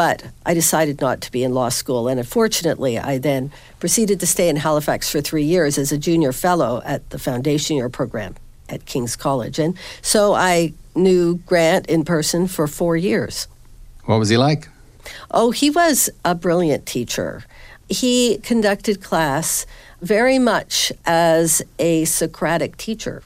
[0.00, 2.08] but I decided not to be in law school.
[2.08, 6.32] And unfortunately, I then proceeded to stay in Halifax for three years as a junior
[6.32, 8.34] fellow at the foundation year program
[8.70, 9.58] at King's College.
[9.58, 13.46] And so I knew Grant in person for four years.
[14.06, 14.70] What was he like?
[15.32, 17.44] Oh, he was a brilliant teacher.
[17.90, 19.66] He conducted class
[20.00, 23.22] very much as a Socratic teacher.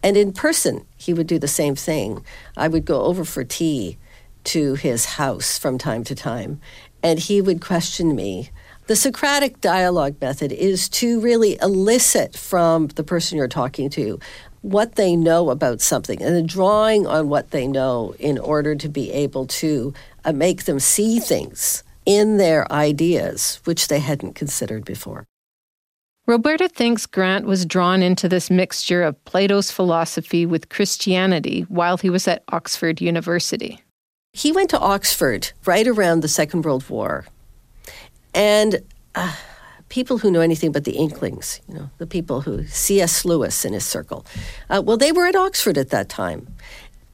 [0.00, 2.24] And in person, he would do the same thing.
[2.56, 3.96] I would go over for tea
[4.44, 6.60] to his house from time to time,
[7.02, 8.50] and he would question me.
[8.86, 14.18] The Socratic dialogue method is to really elicit from the person you're talking to
[14.60, 19.10] what they know about something and drawing on what they know in order to be
[19.12, 19.92] able to
[20.24, 25.26] uh, make them see things in their ideas, which they hadn't considered before.
[26.26, 32.08] Roberta thinks Grant was drawn into this mixture of Plato's philosophy with Christianity while he
[32.08, 33.83] was at Oxford University.
[34.36, 37.24] He went to Oxford right around the Second World War.
[38.34, 38.80] And
[39.14, 39.32] uh,
[39.88, 43.24] people who know anything but the Inklings, you know, the people who, C.S.
[43.24, 44.26] Lewis in his circle,
[44.68, 46.48] uh, well, they were at Oxford at that time.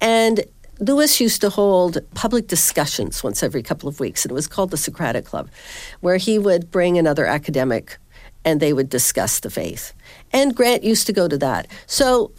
[0.01, 0.45] And
[0.79, 4.71] Lewis used to hold public discussions once every couple of weeks, and it was called
[4.71, 5.51] the Socratic Club,
[6.01, 7.99] where he would bring another academic
[8.47, 9.93] and they would discuss the faith.
[10.33, 11.69] And Grant used to go to that.
[11.87, 12.33] So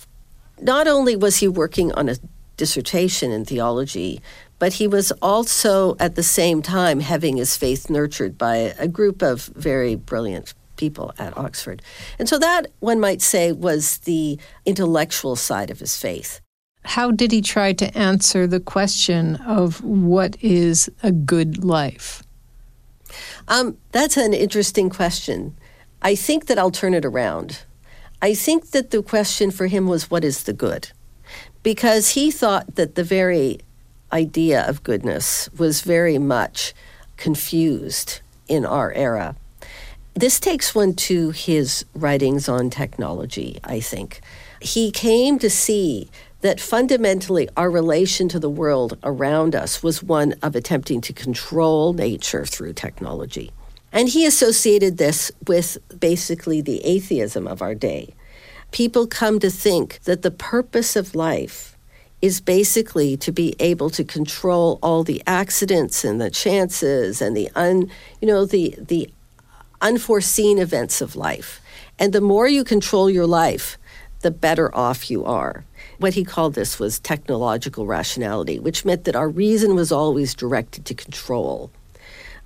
[0.60, 2.16] not only was he working on a
[2.58, 4.22] dissertation in theology,
[4.62, 9.24] but he was also at the same time having his faith nurtured by a group
[9.24, 11.82] of very brilliant people at Oxford.
[12.20, 16.42] And so that, one might say, was the intellectual side of his faith.
[16.86, 22.22] How did he try to answer the question of what is a good life?
[23.48, 25.58] Um, that's an interesting question.
[26.04, 27.64] I think that I'll turn it around.
[28.22, 30.92] I think that the question for him was, what is the good?
[31.64, 33.62] Because he thought that the very
[34.14, 36.74] idea of goodness was very much
[37.18, 39.36] confused in our era.
[40.14, 44.22] This takes one to his writings on technology, I think.
[44.60, 46.10] He came to see
[46.42, 51.94] that fundamentally our relation to the world around us was one of attempting to control
[51.94, 53.52] nature through technology.
[53.92, 58.14] And he associated this with basically the atheism of our day.
[58.72, 61.71] People come to think that the purpose of life
[62.22, 67.50] is basically to be able to control all the accidents and the chances and the
[67.56, 67.90] un,
[68.22, 69.10] you know, the the
[69.82, 71.60] unforeseen events of life.
[71.98, 73.78] And the more you control your life,
[74.22, 75.64] the better off you are.
[75.98, 80.86] What he called this was technological rationality, which meant that our reason was always directed
[80.86, 81.72] to control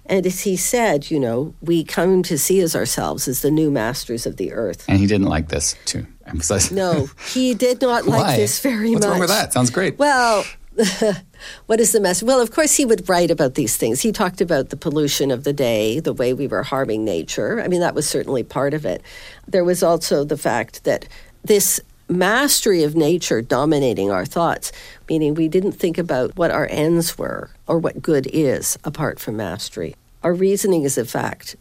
[0.08, 3.72] and as he said, you know, we come to see as ourselves as the new
[3.72, 4.86] masters of the earth.
[4.88, 6.72] And he didn't like this, to emphasize.
[6.72, 8.94] No, he did not like this very What's much.
[8.94, 9.54] What's wrong with that?
[9.54, 9.98] Sounds great.
[9.98, 10.46] Well,
[11.68, 12.28] what is the message?
[12.28, 14.02] Well, of course, he would write about these things.
[14.02, 17.62] He talked about the pollution of the day, the way we were harming nature.
[17.62, 19.02] I mean, that was certainly part of it.
[19.48, 21.08] There was also the fact that
[21.44, 24.72] this mastery of nature dominating our thoughts,
[25.10, 29.38] meaning we didn't think about what our ends were or what good is apart from
[29.38, 29.96] mastery.
[30.24, 31.56] Our reasoning is, in fact,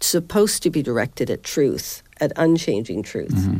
[0.00, 3.30] supposed to be directed at truth, at unchanging truth.
[3.30, 3.58] Mm-hmm.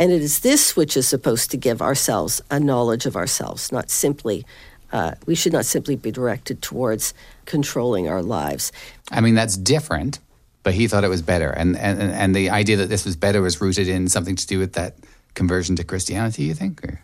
[0.00, 3.90] And it is this which is supposed to give ourselves a knowledge of ourselves, not
[3.90, 4.44] simply
[4.92, 8.72] Uh, we should not simply be directed towards controlling our lives.
[9.12, 10.18] I mean, that's different,
[10.64, 11.50] but he thought it was better.
[11.50, 14.58] And, and, and the idea that this was better was rooted in something to do
[14.58, 14.96] with that
[15.34, 16.82] conversion to Christianity, you think?
[16.82, 17.00] Or?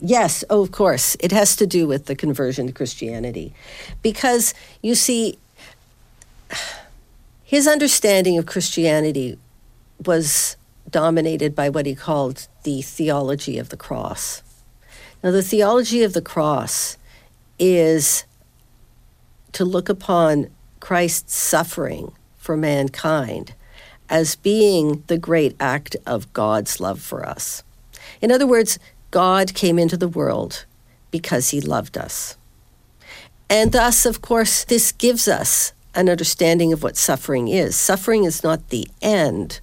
[0.00, 1.16] Yes, oh, of course.
[1.20, 3.54] It has to do with the conversion to Christianity.
[4.02, 5.38] Because, you see,
[7.44, 9.38] his understanding of Christianity
[10.04, 10.56] was
[10.90, 14.42] dominated by what he called the theology of the cross.
[15.22, 16.96] Now, the theology of the cross
[17.58, 18.24] is
[19.52, 20.48] to look upon
[20.80, 23.54] Christ's suffering for mankind
[24.08, 27.62] as being the great act of God's love for us.
[28.20, 28.78] In other words,
[29.10, 30.64] God came into the world
[31.10, 32.36] because he loved us.
[33.48, 37.76] And thus, of course, this gives us an understanding of what suffering is.
[37.76, 39.60] Suffering is not the end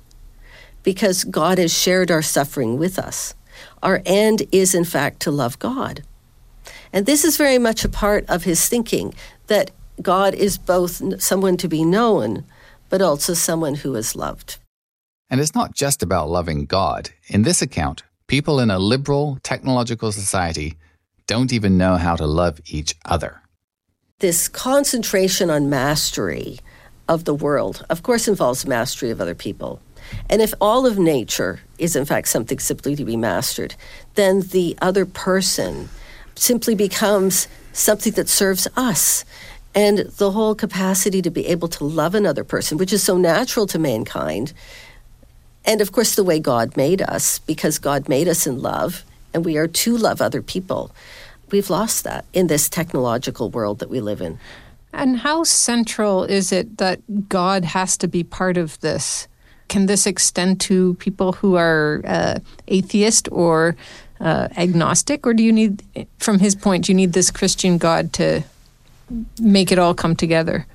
[0.88, 3.36] because God has shared our suffering with us.
[3.84, 6.02] Our end is, in fact, to love God.
[6.94, 9.14] And this is very much a part of his thinking
[9.48, 9.72] that
[10.02, 12.46] God is both someone to be known,
[12.88, 14.60] but also someone who is loved.
[15.30, 17.10] And it's not just about loving God.
[17.28, 20.78] In this account, people in a liberal technological society
[21.26, 23.42] don't even know how to love each other.
[24.20, 26.60] This concentration on mastery
[27.10, 29.82] of the world, of course, involves mastery of other people.
[30.30, 33.76] And if all of nature is, in fact, something simply to be mastered,
[34.16, 35.90] then the other person
[36.36, 39.26] simply becomes something that serves us.
[39.76, 43.68] And the whole capacity to be able to love another person, which is so natural
[43.68, 44.54] to mankind,
[45.68, 49.04] and of course, the way God made us, because God made us in love,
[49.34, 50.92] and we are to love other people.
[51.52, 54.40] We've lost that in this technological world that we live in.
[54.94, 59.28] And how central is it that God has to be part of this?
[59.68, 63.76] Can this extend to people who are uh, atheist or
[64.20, 65.84] uh, agnostic, or do you need,
[66.18, 68.44] from his point, you need this Christian God to
[69.40, 70.66] make it all come together?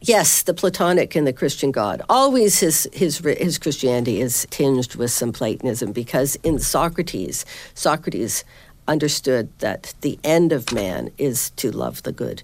[0.00, 2.02] Yes, the Platonic and the Christian God.
[2.08, 8.44] Always his his his Christianity is tinged with some Platonism because in Socrates, Socrates
[8.88, 12.42] understood that the end of man is to love the good.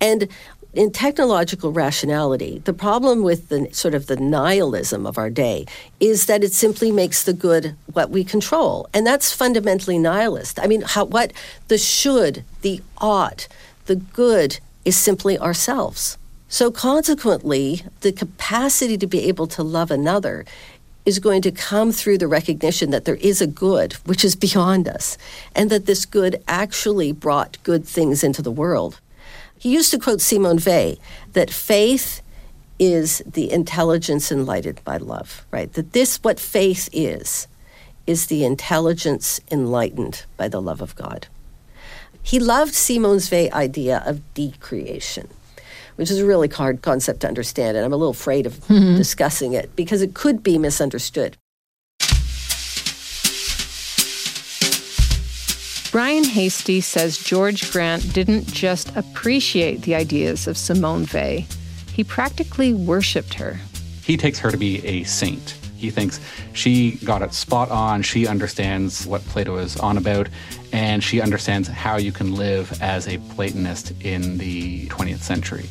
[0.00, 0.28] And
[0.74, 5.66] in technological rationality, the problem with the sort of the nihilism of our day
[6.00, 10.58] is that it simply makes the good what we control, and that's fundamentally nihilist.
[10.58, 11.32] I mean, how, what
[11.68, 13.48] the should, the ought,
[13.86, 16.16] the good is simply ourselves.
[16.48, 20.44] So consequently, the capacity to be able to love another
[21.04, 24.88] is going to come through the recognition that there is a good which is beyond
[24.88, 25.18] us,
[25.54, 29.00] and that this good actually brought good things into the world.
[29.62, 30.96] He used to quote Simone Weil
[31.34, 32.20] that faith
[32.80, 35.72] is the intelligence enlightened by love, right?
[35.74, 37.46] That this, what faith is,
[38.04, 41.28] is the intelligence enlightened by the love of God.
[42.24, 45.28] He loved Simone Weil's idea of decreation,
[45.94, 48.96] which is a really hard concept to understand, and I'm a little afraid of mm-hmm.
[48.96, 51.36] discussing it because it could be misunderstood.
[55.92, 61.44] Bryan Heystee says George Grant didn't just appreciate the ideas of Simone Weil,
[61.92, 63.60] he practically worshipped her.
[64.02, 65.50] He takes her to be a saint.
[65.76, 66.18] He thinks
[66.54, 68.00] she got it spot on.
[68.00, 70.30] She understands what Plato is on about,
[70.72, 75.68] and she understands how you can live as a Platonist in the 20th century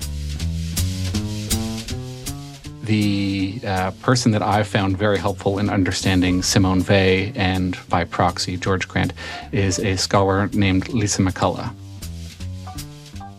[2.84, 8.57] the uh, person that I've found very helpful in understanding Simone Weil and, by proxy,
[8.57, 9.13] George Grant
[9.51, 11.73] is a scholar named Lisa McCullough.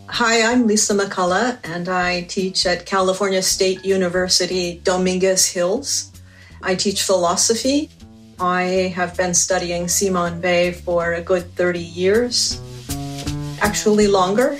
[0.07, 6.11] Hi, I'm Lisa McCullough, and I teach at California State University Dominguez Hills.
[6.61, 7.89] I teach philosophy.
[8.39, 12.61] I have been studying Simone Weil for a good 30 years,
[13.59, 14.57] actually longer.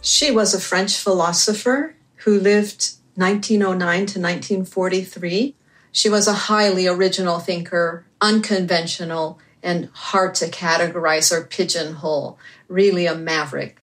[0.00, 5.54] She was a French philosopher who lived 1909 to 1943.
[5.90, 12.38] She was a highly original thinker, unconventional, and hard to categorize or pigeonhole,
[12.68, 13.78] really a maverick.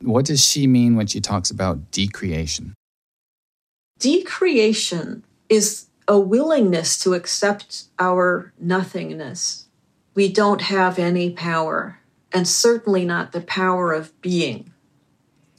[0.00, 2.74] What does she mean when she talks about decreation?
[3.98, 9.66] Decreation is a willingness to accept our nothingness.
[10.14, 12.00] We don't have any power,
[12.32, 14.72] and certainly not the power of being.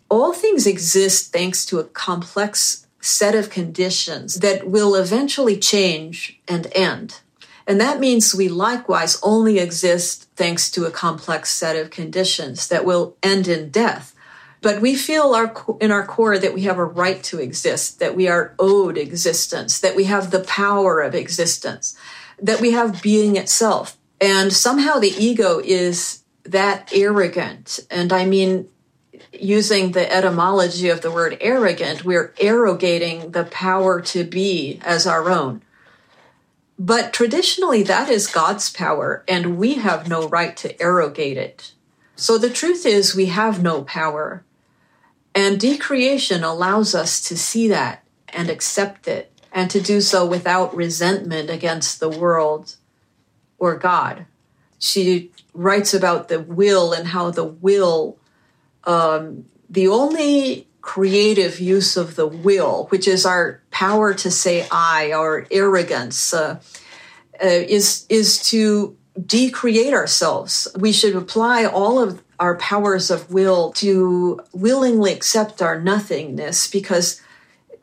[0.09, 6.67] All things exist thanks to a complex set of conditions that will eventually change and
[6.73, 7.19] end.
[7.67, 12.85] And that means we likewise only exist thanks to a complex set of conditions that
[12.85, 14.15] will end in death.
[14.61, 18.15] But we feel our, in our core that we have a right to exist, that
[18.15, 21.97] we are owed existence, that we have the power of existence,
[22.41, 23.97] that we have being itself.
[24.19, 27.79] And somehow the ego is that arrogant.
[27.89, 28.69] And I mean,
[29.33, 35.29] using the etymology of the word arrogant, we're arrogating the power to be as our
[35.29, 35.61] own.
[36.77, 41.73] But traditionally, that is God's power, and we have no right to arrogate it.
[42.15, 44.43] So the truth is, we have no power.
[45.35, 50.75] And decreation allows us to see that and accept it, and to do so without
[50.75, 52.77] resentment against the world
[53.59, 54.25] or God.
[54.79, 58.17] She writes about the will and how the will,
[58.85, 65.11] um, the only creative use of the will, which is our power to say I,
[65.11, 66.59] our arrogance, uh,
[67.43, 70.67] uh, is is to decreate ourselves.
[70.77, 77.21] We should apply all of our powers of will to willingly accept our nothingness because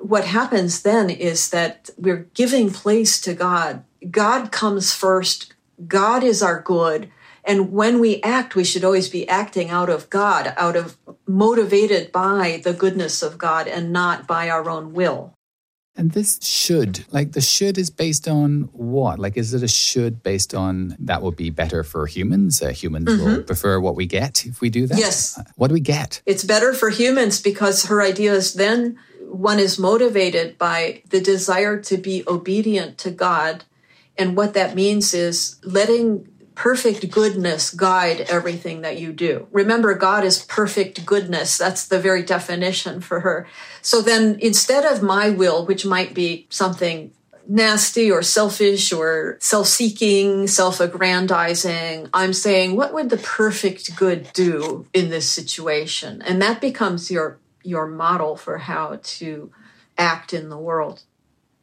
[0.01, 3.85] what happens then is that we're giving place to God.
[4.11, 5.55] God comes first.
[5.87, 7.11] God is our good.
[7.49, 12.13] And when we act, we should always be acting out of God, out of motivated
[12.13, 15.33] by the goodness of God and not by our own will.
[15.97, 19.19] And this should, like the should is based on what?
[19.19, 22.63] Like, is it a should based on that would be better for humans?
[22.63, 23.25] Uh, humans mm-hmm.
[23.25, 24.99] will prefer what we get if we do that?
[24.99, 25.39] Yes.
[25.39, 26.21] Uh, what do we get?
[26.27, 31.81] It's better for humans because her idea is then one is motivated by the desire
[31.81, 33.65] to be obedient to God.
[34.19, 36.29] And what that means is letting
[36.59, 39.47] perfect goodness guide everything that you do.
[39.53, 41.57] Remember, God is perfect goodness.
[41.57, 43.47] That's the very definition for her.
[43.81, 47.13] So then instead of my will, which might be something
[47.47, 54.29] nasty or selfish or self seeking, self aggrandizing, I'm saying, what would the perfect good
[54.33, 56.23] do in this situation?
[56.23, 59.53] And that becomes your, your model for how to
[59.97, 61.05] act in the world.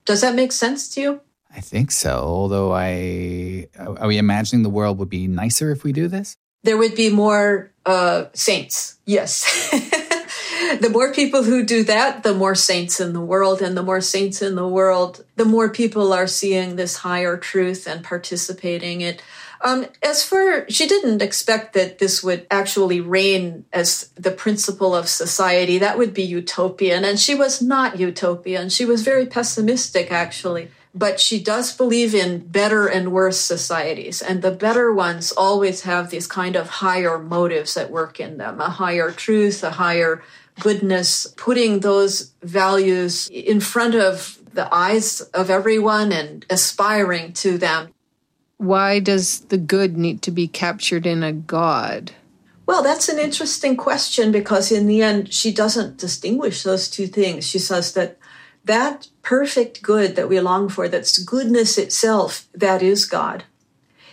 [0.05, 1.21] Does that make sense to you?
[1.55, 2.17] I think so.
[2.17, 6.35] Although I are we imagining the world would be nicer if we do this?
[6.63, 8.97] There would be more uh, saints.
[9.05, 9.69] Yes.
[10.79, 14.01] the more people who do that, the more saints in the world, and the more
[14.01, 19.21] saints in the world, the more people are seeing this higher truth and participating it.
[19.61, 25.07] Um, as for, she didn't expect that this would actually reign as the principle of
[25.07, 25.77] society.
[25.77, 27.05] That would be utopian.
[27.05, 28.69] And she was not utopian.
[28.69, 34.21] She was very pessimistic, actually but she does believe in better and worse societies.
[34.21, 38.61] And the better ones always have these kind of higher motives at work in them
[38.61, 40.23] a higher truth, a higher
[40.61, 47.89] goodness, putting those values in front of the eyes of everyone and aspiring to them.
[48.57, 52.13] Why does the good need to be captured in a God?
[52.65, 57.45] Well, that's an interesting question because in the end, she doesn't distinguish those two things.
[57.45, 58.17] She says that
[58.65, 63.45] that perfect good that we long for, that's goodness itself, that is God.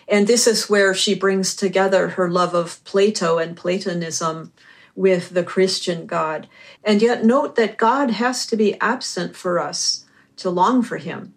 [0.06, 4.52] And this is where she brings together her love of Plato and Platonism
[4.94, 6.48] with the Christian God.
[6.84, 10.04] And yet, note that God has to be absent for us
[10.36, 11.34] to long for him.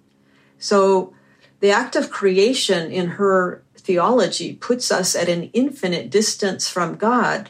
[0.59, 1.13] So,
[1.61, 7.49] the act of creation in her theology puts us at an infinite distance from God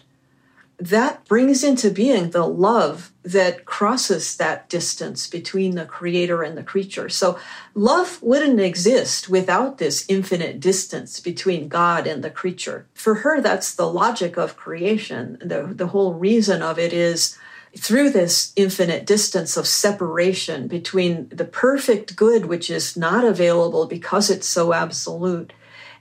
[0.89, 6.63] that brings into being the love that crosses that distance between the creator and the
[6.63, 7.09] creature.
[7.09, 7.39] So,
[7.73, 12.85] love wouldn't exist without this infinite distance between God and the creature.
[12.93, 15.39] For her, that's the logic of creation.
[15.41, 17.35] The, the whole reason of it is
[17.75, 24.29] through this infinite distance of separation between the perfect good, which is not available because
[24.29, 25.51] it's so absolute,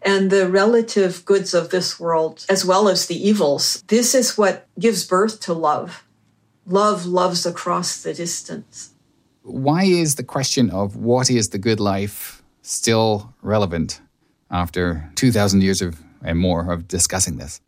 [0.05, 3.82] and the relative goods of this world, as well as the evils.
[3.88, 6.05] This is what gives birth to love.
[6.66, 8.90] Love loves across the distance.
[9.42, 14.00] Why is the question of what is the good life still relevant
[14.50, 17.61] after 2,000 years of, and more of discussing this?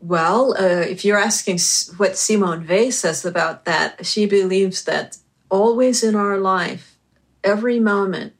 [0.00, 1.58] Well, uh, if you're asking
[1.96, 5.18] what Simone Weil says about that, she believes that
[5.48, 6.98] always in our life,
[7.42, 8.34] every moment,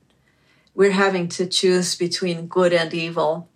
[0.77, 3.49] we're having to choose between good and evil.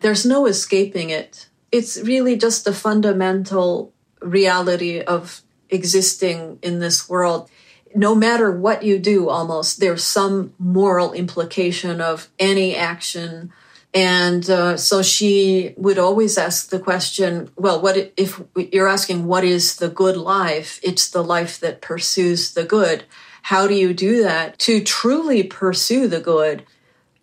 [0.00, 1.48] There's no escaping it.
[1.72, 3.92] It's really just the fundamental
[4.22, 7.50] reality of existing in this world.
[7.94, 13.52] No matter what you do, almost, there's some moral implication of any action.
[13.92, 19.44] And uh, so she would always ask the question well, what if you're asking what
[19.44, 20.78] is the good life?
[20.82, 23.04] It's the life that pursues the good.
[23.44, 24.58] How do you do that?
[24.60, 26.64] To truly pursue the good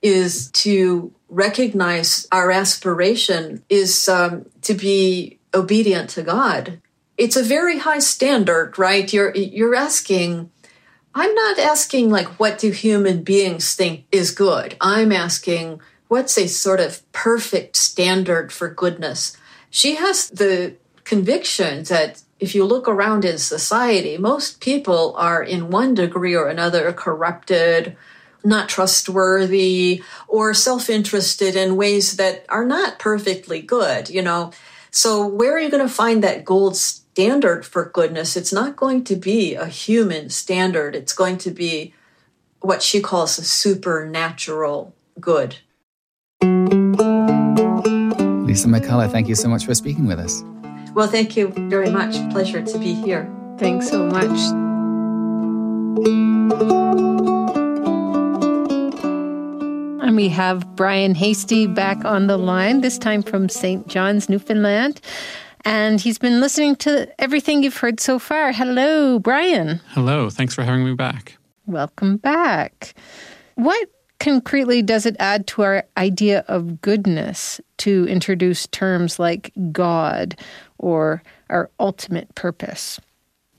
[0.04, 6.80] is to recognize our aspiration is um, to be obedient to God.
[7.18, 9.12] It's a very high standard, right?
[9.12, 10.52] You're you're asking.
[11.16, 14.78] I'm not asking like what do human beings think is good.
[14.80, 19.36] I'm asking what's a sort of perfect standard for goodness.
[19.72, 25.70] She has the conviction that if you look around in society, most people are in
[25.70, 27.96] one degree or another corrupted,
[28.44, 34.52] not trustworthy, or self interested in ways that are not perfectly good, you know.
[34.90, 38.36] So, where are you going to find that gold standard for goodness?
[38.36, 41.94] It's not going to be a human standard, it's going to be
[42.62, 45.58] what she calls a supernatural good.
[48.52, 50.44] Lisa McCullough, thank you so much for speaking with us.
[50.94, 52.16] Well, thank you very much.
[52.32, 53.32] Pleasure to be here.
[53.58, 54.38] Thanks so much.
[60.04, 63.88] And we have Bryan Heystee back on the line, this time from St.
[63.88, 65.00] John's, Newfoundland.
[65.64, 68.52] And he's been listening to everything you've heard so far.
[68.52, 69.80] Hello, Bryan.
[69.90, 70.30] Hello.
[70.30, 71.38] Thanks for having me back.
[71.68, 72.94] Welcome back.
[73.56, 73.88] What
[74.22, 80.38] concretely does it add to our idea of goodness to introduce terms like God
[80.78, 83.00] or our ultimate purpose?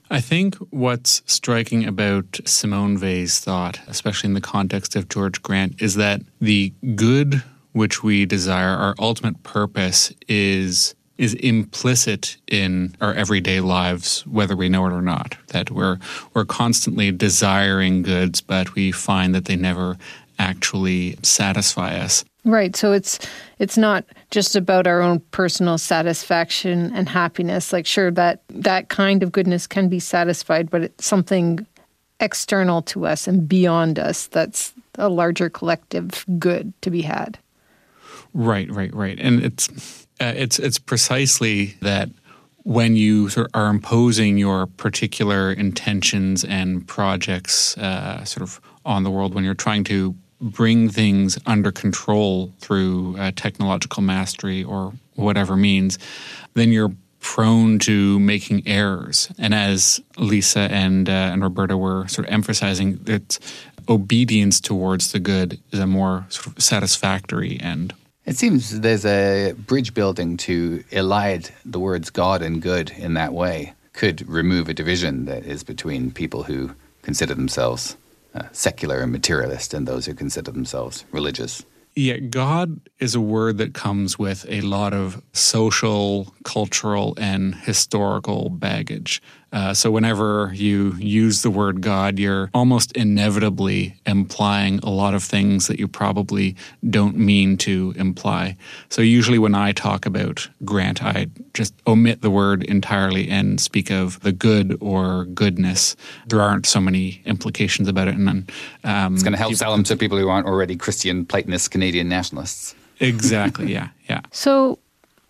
[0.09, 5.81] I think what's striking about Simone Weil's thought, especially in the context of George Grant,
[5.81, 7.43] is that the good
[7.73, 14.67] which we desire, our ultimate purpose, is is implicit in our everyday lives, whether we
[14.67, 15.37] know it or not.
[15.47, 15.99] That we're
[16.33, 19.97] we're constantly desiring goods, but we find that they never
[20.39, 22.23] actually satisfy us.
[22.45, 22.75] Right.
[22.75, 23.19] So it's
[23.59, 27.71] it's not just about our own personal satisfaction and happiness.
[27.71, 31.65] Like sure that that kind of goodness can be satisfied, but it's something
[32.19, 37.37] external to us and beyond us that's a larger collective good to be had.
[38.33, 39.19] Right, right, right.
[39.19, 42.09] And it's uh, it's it's precisely that
[42.63, 49.03] when you sort of are imposing your particular intentions and projects uh, sort of on
[49.03, 54.93] the world when you're trying to bring things under control through uh, technological mastery or
[55.15, 55.97] whatever means,
[56.53, 59.31] then you're prone to making errors.
[59.39, 63.39] And as Lisa and uh, and Roberta were sort of emphasizing, that
[63.89, 67.93] obedience towards the good is a more sort of satisfactory end.
[68.25, 73.33] It seems there's a bridge building to elide the words God and good in that
[73.33, 73.73] way.
[73.93, 76.71] Could remove a division that is between people who
[77.01, 77.97] consider themselves
[78.51, 81.63] secular and materialist and those who consider themselves religious.
[81.95, 88.49] Yeah, God is a word that comes with a lot of social, cultural, and historical
[88.49, 89.21] baggage.
[89.53, 95.23] Uh, so, whenever you use the word God, you're almost inevitably implying a lot of
[95.23, 96.55] things that you probably
[96.89, 98.57] don't mean to imply.
[98.89, 103.91] So, usually when I talk about Grant, I just omit the word entirely and speak
[103.91, 105.95] of the good or goodness.
[106.27, 108.15] There aren't so many implications about it.
[108.15, 108.51] And
[108.83, 112.09] um, it's going to help sell them to people who aren't already Christian Platonist Canadian
[112.09, 112.73] nationalists.
[112.99, 113.71] Exactly.
[113.71, 113.89] Yeah.
[114.09, 114.21] Yeah.
[114.31, 114.79] So,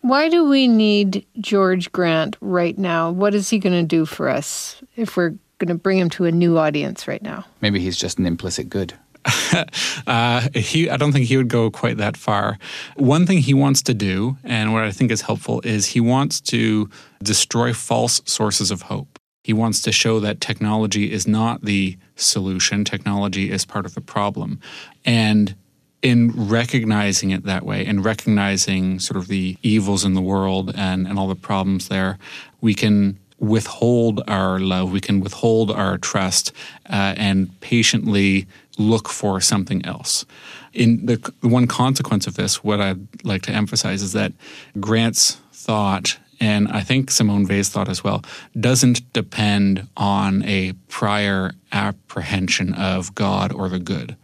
[0.04, 3.10] why do we need George Grant right now?
[3.10, 6.26] What is he going to do for us if we're going to bring him to
[6.26, 7.46] a new audience right now?
[7.62, 8.94] Maybe he's just an implicit good.
[10.06, 12.60] uh, he, I don't think he would go quite that far.
[12.98, 16.42] One thing he wants to do, and what I think is helpful, is he wants
[16.42, 16.90] to
[17.24, 19.18] destroy false sources of hope.
[19.46, 24.02] He wants to show that technology is not the solution, technology is part of the
[24.02, 24.60] problem.
[25.06, 25.56] And
[26.04, 31.08] in recognizing it that way and recognizing sort of the evils in the world and,
[31.08, 32.20] and all the problems there,
[32.60, 36.52] we can withhold our love, we can withhold our trust,
[36.90, 38.46] uh, and patiently
[38.78, 40.26] look for something else.
[40.74, 44.34] In the, one consequence of this, what I'd like to emphasize is that
[44.80, 48.22] Grant's thought and I think Simone Weil's thought as well,
[48.60, 54.18] doesn't depend on a prior apprehension of God or the good.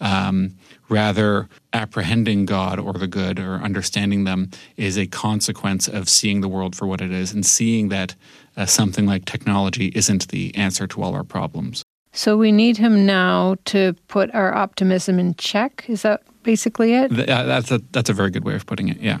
[0.00, 0.56] Um,
[0.88, 6.48] Rather, apprehending God or the good or understanding them is a consequence of seeing the
[6.48, 8.14] world for what it is and seeing that
[8.56, 11.82] uh, something like technology isn't the answer to all our problems.
[12.12, 15.84] So we need him now to put our optimism in check.
[15.88, 17.08] Is that basically it?
[17.08, 18.98] Th- uh, that's a that's a very good way of putting it.
[19.00, 19.18] Yeah.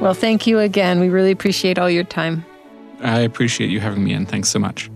[0.00, 0.98] Well, thank you again.
[0.98, 2.42] We really appreciate all your time.
[3.02, 4.24] I appreciate you having me in.
[4.24, 4.90] Thanks so much.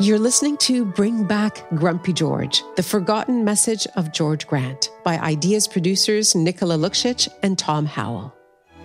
[0.00, 5.66] You're listening to Bring Back Grumpy George, the forgotten message of George Grant by Ideas
[5.66, 8.32] producers Nicola Lukšić and Tom Howell.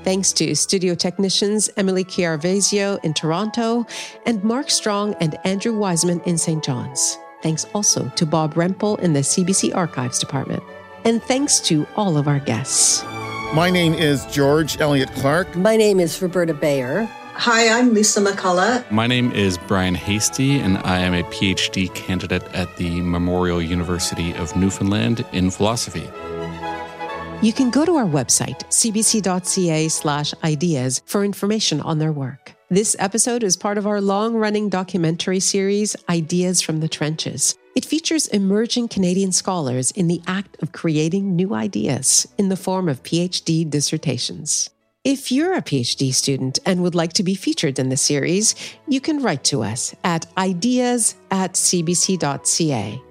[0.04, 3.86] Thanks to studio technicians Emily Chiarvesio in Toronto
[4.26, 6.64] and Mark Strong and Andrew Wiseman in St.
[6.64, 7.20] John's.
[7.44, 10.64] Thanks also to Bob Rempel in the CBC Archives Department.
[11.06, 13.04] And thanks to all of our guests.
[13.54, 15.56] My name is George Elliott Clarke.
[15.56, 17.08] My name is Roberta Bayer.
[17.36, 18.90] Hi, I'm Lisa McCullough.
[18.92, 24.34] My name is Bryan Heystee, and I am a PhD candidate at the Memorial University
[24.36, 26.08] of Newfoundland in philosophy.
[27.42, 32.54] You can go to our website, cbc.ca slash ideas, for information on their work.
[32.70, 37.58] This episode is part of our long running documentary series, Ideas from the Trenches.
[37.76, 42.88] It features emerging Canadian scholars in the act of creating new ideas in the form
[42.88, 44.70] of PhD dissertations.
[45.04, 48.56] If you're a PhD student and would like to be featured in the series,
[48.88, 53.02] you can write to us at ideas at cbc.ca.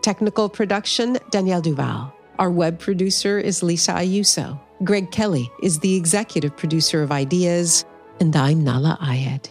[0.00, 2.10] Technical production, Danielle Duval.
[2.38, 4.58] Our web producer is Lisa Ayuso.
[4.82, 7.84] Greg Kelly is the executive producer of Ideas,
[8.18, 9.50] and I'm Nahlah Ayed.